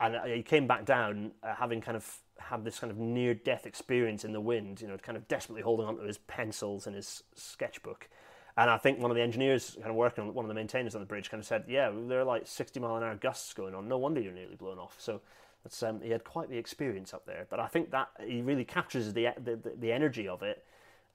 [0.00, 3.64] and he came back down uh, having kind of had this kind of near death
[3.64, 6.94] experience in the wind, you know, kind of desperately holding on to his pencils and
[6.94, 8.08] his sketchbook.
[8.56, 10.94] And I think one of the engineers kind of working on one of the maintainers
[10.94, 13.52] on the bridge kind of said, "Yeah, there are like 60 mile an hour gusts
[13.52, 13.88] going on.
[13.88, 15.20] No wonder you're nearly blown off." So
[15.64, 17.46] that's um, he had quite the experience up there.
[17.50, 20.64] But I think that he really captures the the, the, energy of it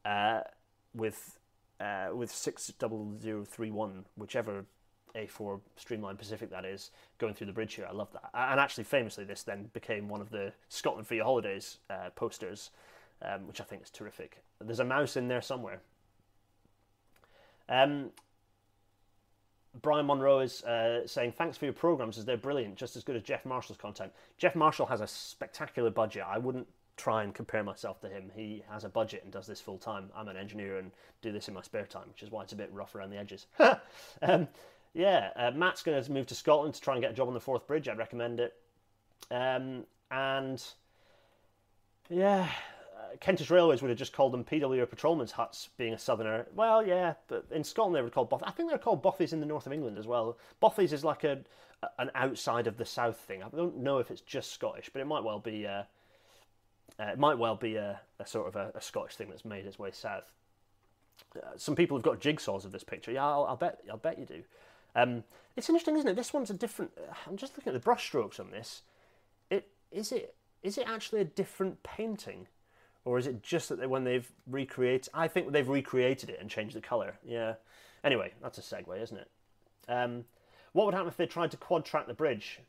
[0.04, 0.42] uh,
[0.94, 1.40] with
[1.80, 4.66] uh, with six double zero three one, whichever
[5.16, 7.88] A4 Streamline Pacific that is, going through the bridge here.
[7.90, 8.30] I love that.
[8.34, 12.72] And actually, famously, this then became one of the Scotland for Your Holidays uh, posters,
[13.22, 14.44] um, which I think is terrific.
[14.60, 15.82] There's a mouse in there somewhere.
[17.70, 18.12] Um,
[19.82, 23.16] Brian Monroe is uh, saying, thanks for your programs as they're brilliant, just as good
[23.16, 24.12] as Geoff Marshall's content.
[24.38, 26.24] Geoff Marshall has a spectacular budget.
[26.28, 26.68] I wouldn't
[26.98, 28.32] try and compare myself to him.
[28.36, 30.10] He has a budget and does this full time.
[30.16, 30.92] I'm an engineer and
[31.22, 33.18] do this in my spare time, which is why it's a bit rough around the
[33.18, 33.46] edges.
[34.22, 34.48] um,
[34.94, 37.34] yeah, uh, Matt's going to move to Scotland to try and get a job on
[37.34, 37.88] the Forth Bridge.
[37.88, 38.56] I'd recommend it.
[39.32, 40.62] Um, and
[42.10, 42.50] yeah,
[43.20, 46.46] Kentish Railways would have just called them PW patrolmen's huts, being a southerner.
[46.56, 48.44] Well, yeah, but in Scotland they were called Both.
[48.46, 50.38] I think they're called bothies in the north of England as well.
[50.62, 51.40] Bothies is like a
[51.98, 53.42] an outside of the south thing.
[53.42, 55.66] I don't know if it's just Scottish, but it might well be.
[55.66, 55.84] Uh,
[57.00, 59.66] uh, it might well be a, a sort of a, a, Scottish thing that's made
[59.66, 60.34] its way south.
[61.34, 63.12] Uh, some people have got jigsaws of this picture.
[63.12, 63.80] Yeah, I'll, I'll bet.
[63.90, 64.44] I'll bet you do.
[64.96, 65.24] Um,
[65.56, 66.16] it's interesting, isn't it?
[66.16, 66.92] This one's a different.
[67.28, 68.82] I'm just looking at the brushstrokes on this.
[69.50, 72.48] It is it is it actually a different painting?
[73.10, 75.10] Or is it just that they, when they've recreated?
[75.16, 77.16] I think they've recreated it and changed the color.
[77.26, 77.56] Yeah.
[78.04, 79.28] Anyway, that's a segue, isn't it?
[79.88, 80.26] Um,
[80.74, 82.60] what would happen if they tried to quad track the bridge?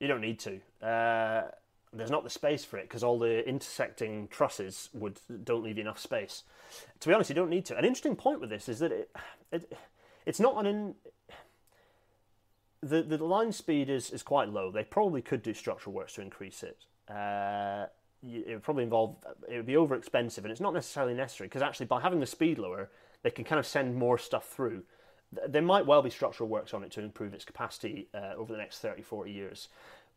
[0.00, 0.60] You don't need to.
[0.84, 1.42] Uh,
[1.92, 5.82] there's not the space for it because all the intersecting trusses would don't leave you
[5.82, 6.42] enough space.
[6.98, 7.76] To be honest, you don't need to.
[7.76, 9.10] An interesting point with this is that it,
[9.52, 9.78] it
[10.26, 10.94] it's not an in,
[12.82, 14.72] the the line speed is, is quite low.
[14.72, 16.78] They probably could do structural works to increase it.
[17.08, 17.86] Uh,
[18.26, 19.16] it would probably involve
[19.48, 22.26] it would be over expensive and it's not necessarily necessary because actually by having the
[22.26, 22.90] speed lower
[23.22, 24.82] they can kind of send more stuff through.
[25.48, 28.58] There might well be structural works on it to improve its capacity uh, over the
[28.58, 29.68] next 30 40 years.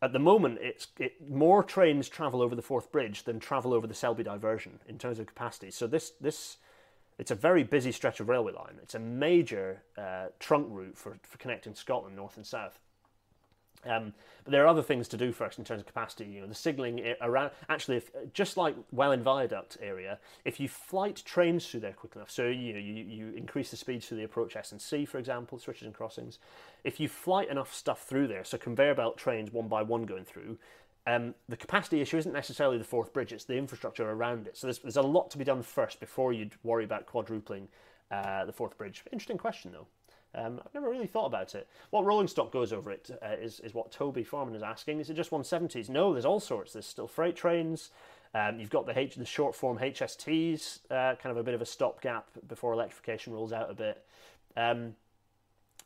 [0.02, 3.86] At the moment it's it, more trains travel over the Forth Bridge than travel over
[3.86, 5.70] the Selby diversion in terms of capacity.
[5.70, 6.58] So this this
[7.18, 8.78] it's a very busy stretch of railway line.
[8.82, 12.78] It's a major uh, trunk route for, for connecting Scotland north and south
[13.84, 14.12] um,
[14.44, 16.24] but there are other things to do first in terms of capacity.
[16.24, 17.50] You know, the signalling around.
[17.68, 22.30] Actually, if, just like Welwyn Viaduct area, if you flight trains through there quick enough,
[22.30, 25.18] so you know, you, you increase the speeds through the approach S and C, for
[25.18, 26.38] example, switches and crossings.
[26.84, 30.24] If you flight enough stuff through there, so conveyor belt trains one by one going
[30.24, 30.58] through,
[31.06, 34.56] um, the capacity issue isn't necessarily the Forth Bridge; it's the infrastructure around it.
[34.56, 37.68] So there's, there's a lot to be done first before you'd worry about quadrupling
[38.10, 39.02] uh, the Forth Bridge.
[39.12, 39.86] Interesting question, though.
[40.34, 41.68] Um, I've never really thought about it.
[41.90, 45.00] What rolling stock goes over it uh, is is what Toby Foreman is asking.
[45.00, 45.88] Is it just 170s?
[45.88, 46.72] No, there's all sorts.
[46.72, 47.90] There's still freight trains.
[48.32, 51.62] Um, you've got the H, the short form HSTs, uh, kind of a bit of
[51.62, 54.04] a stopgap before electrification rolls out a bit.
[54.56, 54.94] Um,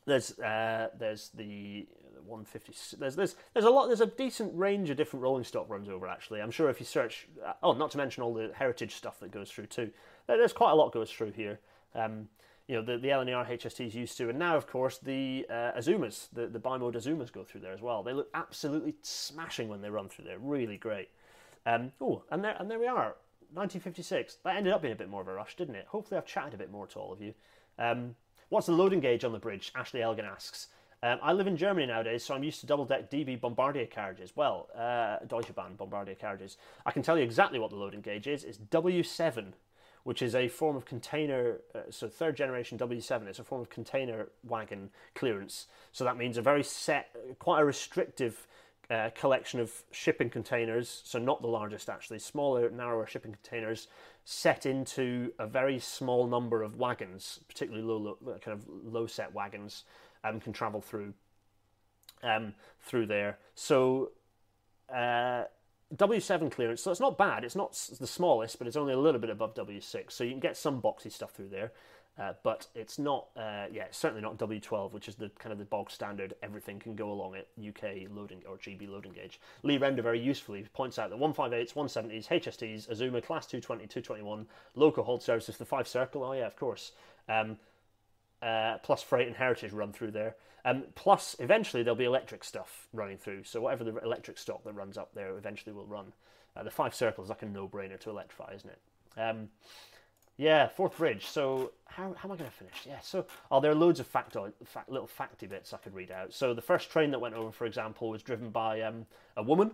[0.07, 1.87] there's uh, there's the
[2.27, 2.97] 150.
[2.99, 3.87] There's there's there's a lot.
[3.87, 6.07] There's a decent range of different rolling stock runs over.
[6.07, 7.29] Actually, I'm sure if you search.
[7.45, 9.91] Uh, oh, not to mention all the heritage stuff that goes through too.
[10.27, 11.61] There's quite a lot goes through here.
[11.95, 12.29] Um,
[12.69, 16.29] you know the, the LNER HSTs used to, and now of course the uh, Azumas,
[16.33, 18.03] the the bimode Azumas go through there as well.
[18.03, 21.11] They look absolutely smashing when they run through there, really great.
[21.67, 23.17] Um, oh, and there and there we are,
[23.53, 24.39] 1956.
[24.45, 25.87] That ended up being a bit more of a rush, didn't it?
[25.89, 27.35] Hopefully, I've chatted a bit more to all of you.
[27.79, 28.15] Um,
[28.49, 29.73] what's the loading gauge on the bridge?
[29.75, 30.69] Ashley Elgin asks.
[31.03, 34.33] Um, I live in Germany nowadays, so I'm used to double deck DB Bombardier carriages.
[34.35, 36.57] Well, uh, Deutsche Bahn Bombardier carriages.
[36.87, 38.43] I can tell you exactly what the loading gauge is.
[38.43, 39.53] It's W7
[40.05, 43.71] which is a form of container, uh, so third generation W7, it's a form of
[43.71, 45.67] container wagon clearance.
[45.93, 48.47] So that means a very set, quite a restrictive
[48.91, 53.89] uh, collection of shipping containers, so not the largest actually, smaller, narrower shipping containers
[54.25, 59.33] set into a very small number of wagons, particularly low, low kind of low set
[59.33, 59.85] wagons,
[60.23, 61.15] um, can travel through
[62.23, 63.39] um, through there.
[63.55, 64.13] So
[64.95, 65.45] uh,
[65.95, 67.45] W7 clearance, so it's not bad.
[67.45, 70.41] It's not the smallest, but it's only a little bit above W6, so you can
[70.41, 71.73] get some boxy stuff through there.
[72.17, 75.59] Uh, but it's not, uh, yeah, it's certainly not W12, which is the kind of
[75.59, 76.35] the bog standard.
[76.45, 77.49] Everything can go along it.
[77.59, 79.41] UK loading or GB loading gauge.
[79.65, 85.03] Lee Render very usefully points out that 158s, 170s, HSTs, Azuma Class 220, 221, local
[85.03, 86.23] hold services, the Fife Circle.
[86.23, 86.93] Oh yeah, of course.
[87.29, 87.57] Um,
[88.41, 90.37] uh, plus freight and heritage run through there.
[90.65, 93.45] Um, plus, eventually there'll be electric stuff running through.
[93.45, 96.13] So whatever the electric stock that runs up there eventually will run.
[96.57, 99.21] Uh, the Fife Circles like a no-brainer to electrify, isn't it?
[99.21, 99.49] Um,
[100.37, 101.27] yeah, Forth Bridge.
[101.27, 102.75] So how, how am I going to finish?
[102.87, 103.01] Yeah.
[103.01, 106.33] So oh, there are loads of facto, fact, little facty bits I could read out.
[106.33, 109.07] So the first train that went over, for example, was driven by um,
[109.37, 109.71] a woman.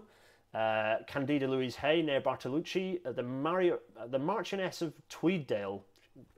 [0.52, 3.78] Uh, Candida Louise Hay near Bartolucci, uh, the, Mario,
[4.08, 5.80] the Marchioness of Tweeddale.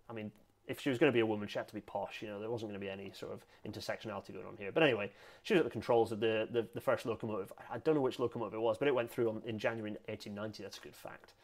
[0.09, 0.31] I mean,
[0.67, 2.23] if she was going to be a woman, she had to be posh.
[2.23, 4.71] You know, there wasn't going to be any sort of intersectionality going on here.
[4.73, 5.11] But anyway,
[5.43, 7.53] she was at the controls of the, the, the first locomotive.
[7.71, 10.63] I don't know which locomotive it was, but it went through on, in January 1890.
[10.63, 11.35] That's a good fact.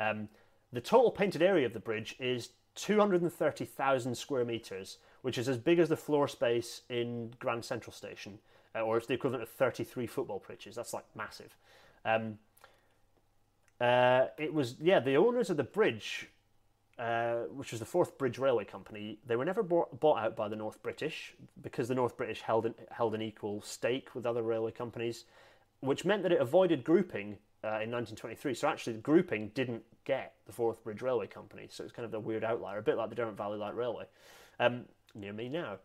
[0.00, 0.28] Um,
[0.72, 5.78] the total painted area of the bridge is 230,000 square meters, which is as big
[5.78, 8.38] as the floor space in Grand Central Station,
[8.74, 10.74] uh, or it's the equivalent of 33 football pitches.
[10.74, 11.56] That's like massive.
[12.04, 12.38] Um,
[13.80, 15.00] uh, it was yeah.
[15.00, 16.28] The owners of the bridge
[16.98, 20.48] uh, which was the Forth Bridge Railway Company, they were never bought, bought out by
[20.48, 24.42] the North British because the North British held an, held an equal stake with other
[24.42, 25.24] railway companies,
[25.80, 28.54] which meant that it avoided grouping uh, in 1923.
[28.54, 31.66] So actually, the grouping didn't get the Forth Bridge Railway Company.
[31.70, 34.04] So it's kind of a weird outlier, a bit like the Derwent Valley Light Railway,
[34.60, 34.84] um,
[35.14, 35.78] near me now.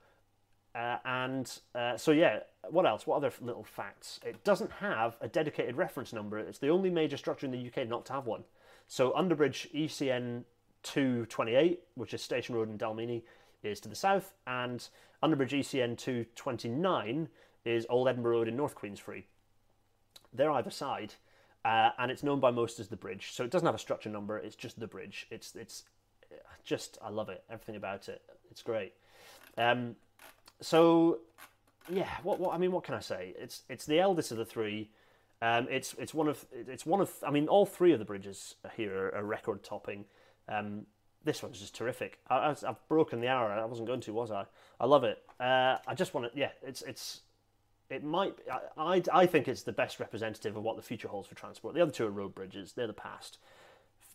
[0.76, 2.40] Uh, and uh, so, yeah,
[2.70, 3.08] what else?
[3.08, 4.20] What other little facts?
[4.24, 6.38] It doesn't have a dedicated reference number.
[6.38, 8.44] It's the only major structure in the UK not to have one.
[8.88, 10.44] So, Underbridge ECN
[10.90, 13.22] 228, which is Station Road in Dalmeny,
[13.64, 14.88] is to the south, and
[15.22, 17.30] Underbridge ECN 229
[17.66, 19.24] is Old Edinburgh Road in North Queensferry.
[20.34, 21.14] They're either side,
[21.66, 23.32] uh, and it's known by most as the bridge.
[23.32, 24.38] So it doesn't have a structure number.
[24.38, 25.28] It's just the bridge.
[25.30, 25.84] It's it's
[26.64, 27.44] just I love it.
[27.50, 28.22] Everything about it.
[28.50, 28.94] It's great.
[29.58, 29.96] Um,
[30.62, 31.20] so
[31.90, 33.34] yeah, what what I mean, what can I say?
[33.38, 34.90] It's it's the eldest of the three.
[35.42, 38.56] Um, it's it's one of it's one of I mean all three of the bridges
[38.76, 40.06] here are, are record topping.
[40.50, 40.86] Um,
[41.24, 42.20] this one's just terrific.
[42.30, 43.52] I, have broken the hour.
[43.52, 44.46] I wasn't going to, was I?
[44.80, 45.22] I love it.
[45.40, 46.38] Uh, I just want to.
[46.38, 47.22] Yeah, it's it's.
[47.90, 48.36] It might.
[48.52, 51.76] I, I I think it's the best representative of what the future holds for transport.
[51.76, 52.74] The other two are road bridges.
[52.74, 53.38] They're the past.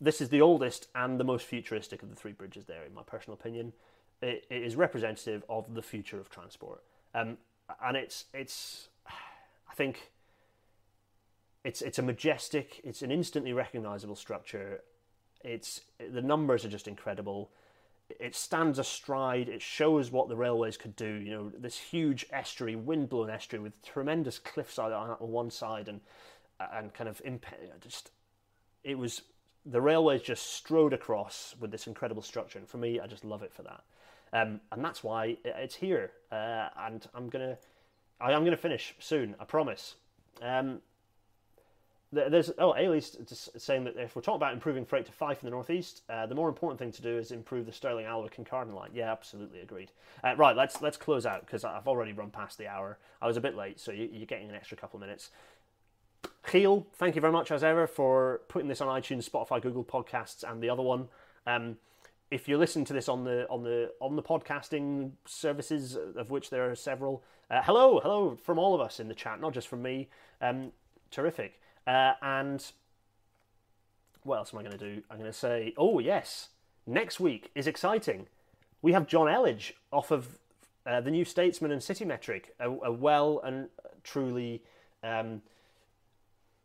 [0.01, 2.65] This is the oldest and the most futuristic of the three bridges.
[2.65, 3.73] There, in my personal opinion,
[4.23, 6.83] it, it is representative of the future of transport.
[7.15, 7.37] Um,
[7.83, 8.89] and it's it's.
[9.71, 10.11] I think.
[11.65, 12.81] It's it's a majestic.
[12.85, 14.81] It's an instantly recognizable structure
[15.45, 17.51] it's the numbers are just incredible.
[18.21, 19.49] It stands astride.
[19.49, 21.15] It shows what the railways could do.
[21.15, 26.01] You know, this huge estuary, wind-blown estuary with tremendous cliffs on one side and
[26.73, 27.47] and kind of imp-
[27.81, 28.11] just
[28.83, 29.23] it was
[29.67, 32.59] the railways just strode across with this incredible structure.
[32.59, 33.83] And for me, I just love it for that.
[34.33, 36.11] Um, and that's why it's here.
[36.31, 37.57] Uh, and I'm gonna,
[38.21, 39.35] I am gonna finish soon.
[39.41, 39.95] I promise.
[40.43, 40.81] Um,
[42.15, 45.47] there's oh Ailey's just saying that if we're talking about improving freight to Fife in
[45.47, 48.47] the northeast, uh, the more important thing to do is improve the Stirling Alloa and
[48.47, 48.91] Carden line.
[48.95, 49.91] Yeah, absolutely agreed.
[50.23, 52.99] Uh, right, let's let's close out because I've already run past the hour.
[53.21, 55.31] I was a bit late, so you, are getting an extra couple of minutes.
[56.47, 60.49] Giel, thank you very much as ever for putting this on iTunes, Spotify, Google Podcasts,
[60.49, 61.09] and the other one.
[61.47, 61.77] Um,
[62.31, 66.51] if you listen to this on the on the on the podcasting services, of which
[66.51, 69.69] there are several, uh, hello, hello from all of us in the chat, not just
[69.69, 70.09] from me.
[70.41, 70.73] Um,
[71.11, 71.61] terrific.
[71.87, 72.65] Uh, and
[74.23, 75.03] what else am I going to do?
[75.11, 76.49] I'm going to say, oh, yes,
[76.87, 78.27] next week is exciting.
[78.83, 80.39] We have John Elledge off of
[80.87, 83.69] uh, the New Statesman and City Metric, a, a well and
[84.03, 84.63] truly
[85.03, 85.43] um,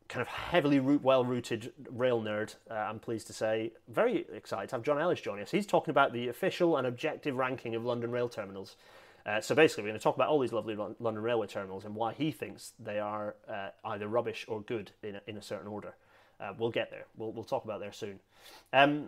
[0.10, 3.72] kind of heavily root, well-rooted rail nerd, uh, I'm pleased to say.
[3.88, 5.52] Very excited to have John Ellis join us.
[5.52, 8.76] He's talking about the official and objective ranking of London rail terminals.
[9.26, 11.96] Uh, so basically, we're going to talk about all these lovely London railway terminals and
[11.96, 15.68] why he thinks they are uh, either rubbish or good in a, in a certain
[15.68, 15.94] order.
[16.40, 17.06] Uh, we'll get there.
[17.18, 18.20] We'll, we'll talk about there soon.
[18.72, 19.08] Um,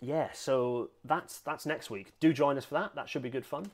[0.00, 2.12] yeah, so that's that's next week.
[2.20, 2.94] Do join us for that.
[2.94, 3.70] That should be good fun.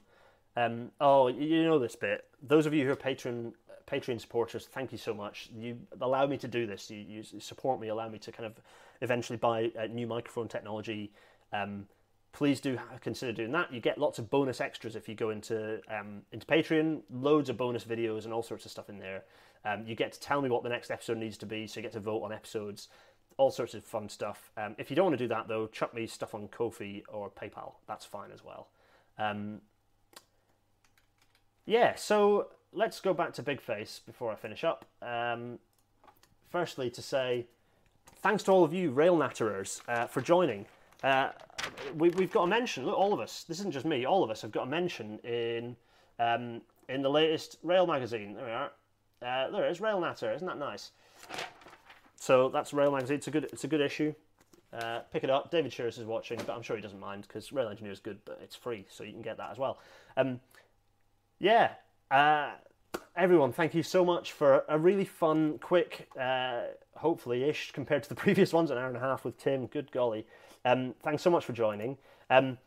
[0.56, 2.24] Um, oh, you know this bit.
[2.42, 3.54] Those of you who are patron
[3.86, 5.50] Patreon supporters, thank you so much.
[5.54, 6.90] You allow me to do this.
[6.90, 8.54] You, you support me, allow me to kind of
[9.02, 11.12] eventually buy uh, new microphone technology.
[11.52, 11.86] Um,
[12.34, 13.72] please do consider doing that.
[13.72, 17.00] You get lots of bonus extras if you go into um, into Patreon.
[17.10, 19.22] Loads of bonus videos and all sorts of stuff in there.
[19.64, 21.82] Um, you get to tell me what the next episode needs to be, so you
[21.82, 22.88] get to vote on episodes.
[23.38, 24.50] All sorts of fun stuff.
[24.56, 27.30] Um, if you don't want to do that though, chuck me stuff on Ko-fi or
[27.30, 27.74] PayPal.
[27.86, 28.68] That's fine as well.
[29.16, 29.60] Um,
[31.66, 34.84] yeah, so let's go back to Big Face before I finish up.
[35.00, 35.60] Um,
[36.50, 37.46] firstly, to say
[38.18, 40.66] thanks to all of you rail natterers uh, for joining.
[41.02, 41.30] Uh,
[41.96, 42.86] we, have got a mention.
[42.86, 43.44] Look, all of us.
[43.44, 44.04] This isn't just me.
[44.04, 45.76] All of us have got a mention in
[46.18, 48.34] um, in the latest Rail magazine.
[48.34, 48.70] There we are.
[49.22, 49.80] Uh, there it is.
[49.80, 50.32] Rail Natter.
[50.32, 50.90] Isn't that nice?
[52.16, 53.16] So that's Rail magazine.
[53.16, 53.44] It's a good.
[53.44, 54.14] It's a good issue.
[54.72, 55.50] Uh, pick it up.
[55.50, 58.18] David Shirres is watching, but I'm sure he doesn't mind because Rail Engineer is good,
[58.24, 59.78] but it's free, so you can get that as well.
[60.16, 60.40] Um,
[61.38, 61.70] yeah,
[62.10, 62.50] uh,
[63.16, 66.62] everyone, thank you so much for a really fun, quick, uh,
[66.96, 69.66] hopefully ish compared to the previous ones, an hour and a half with Tim.
[69.66, 70.26] Good golly.
[70.64, 71.98] Um, thanks so much for joining.
[72.30, 72.58] Um,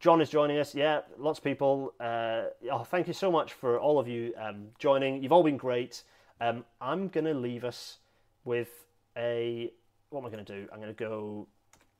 [0.00, 0.74] John is joining us.
[0.74, 1.92] Yeah, lots of people.
[1.98, 5.22] Uh, oh, thank you so much for all of you um, joining.
[5.22, 6.04] You've all been great.
[6.40, 7.98] Um, I'm going to leave us
[8.44, 8.68] with
[9.16, 9.72] a.
[10.10, 10.68] What am I going to do?
[10.72, 11.46] I'm going to go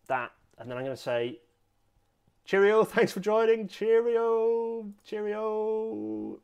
[0.07, 1.41] that, and then I'm going to say,
[2.45, 3.66] Cheerio, thanks for joining.
[3.68, 6.39] Cheerio, cheerio.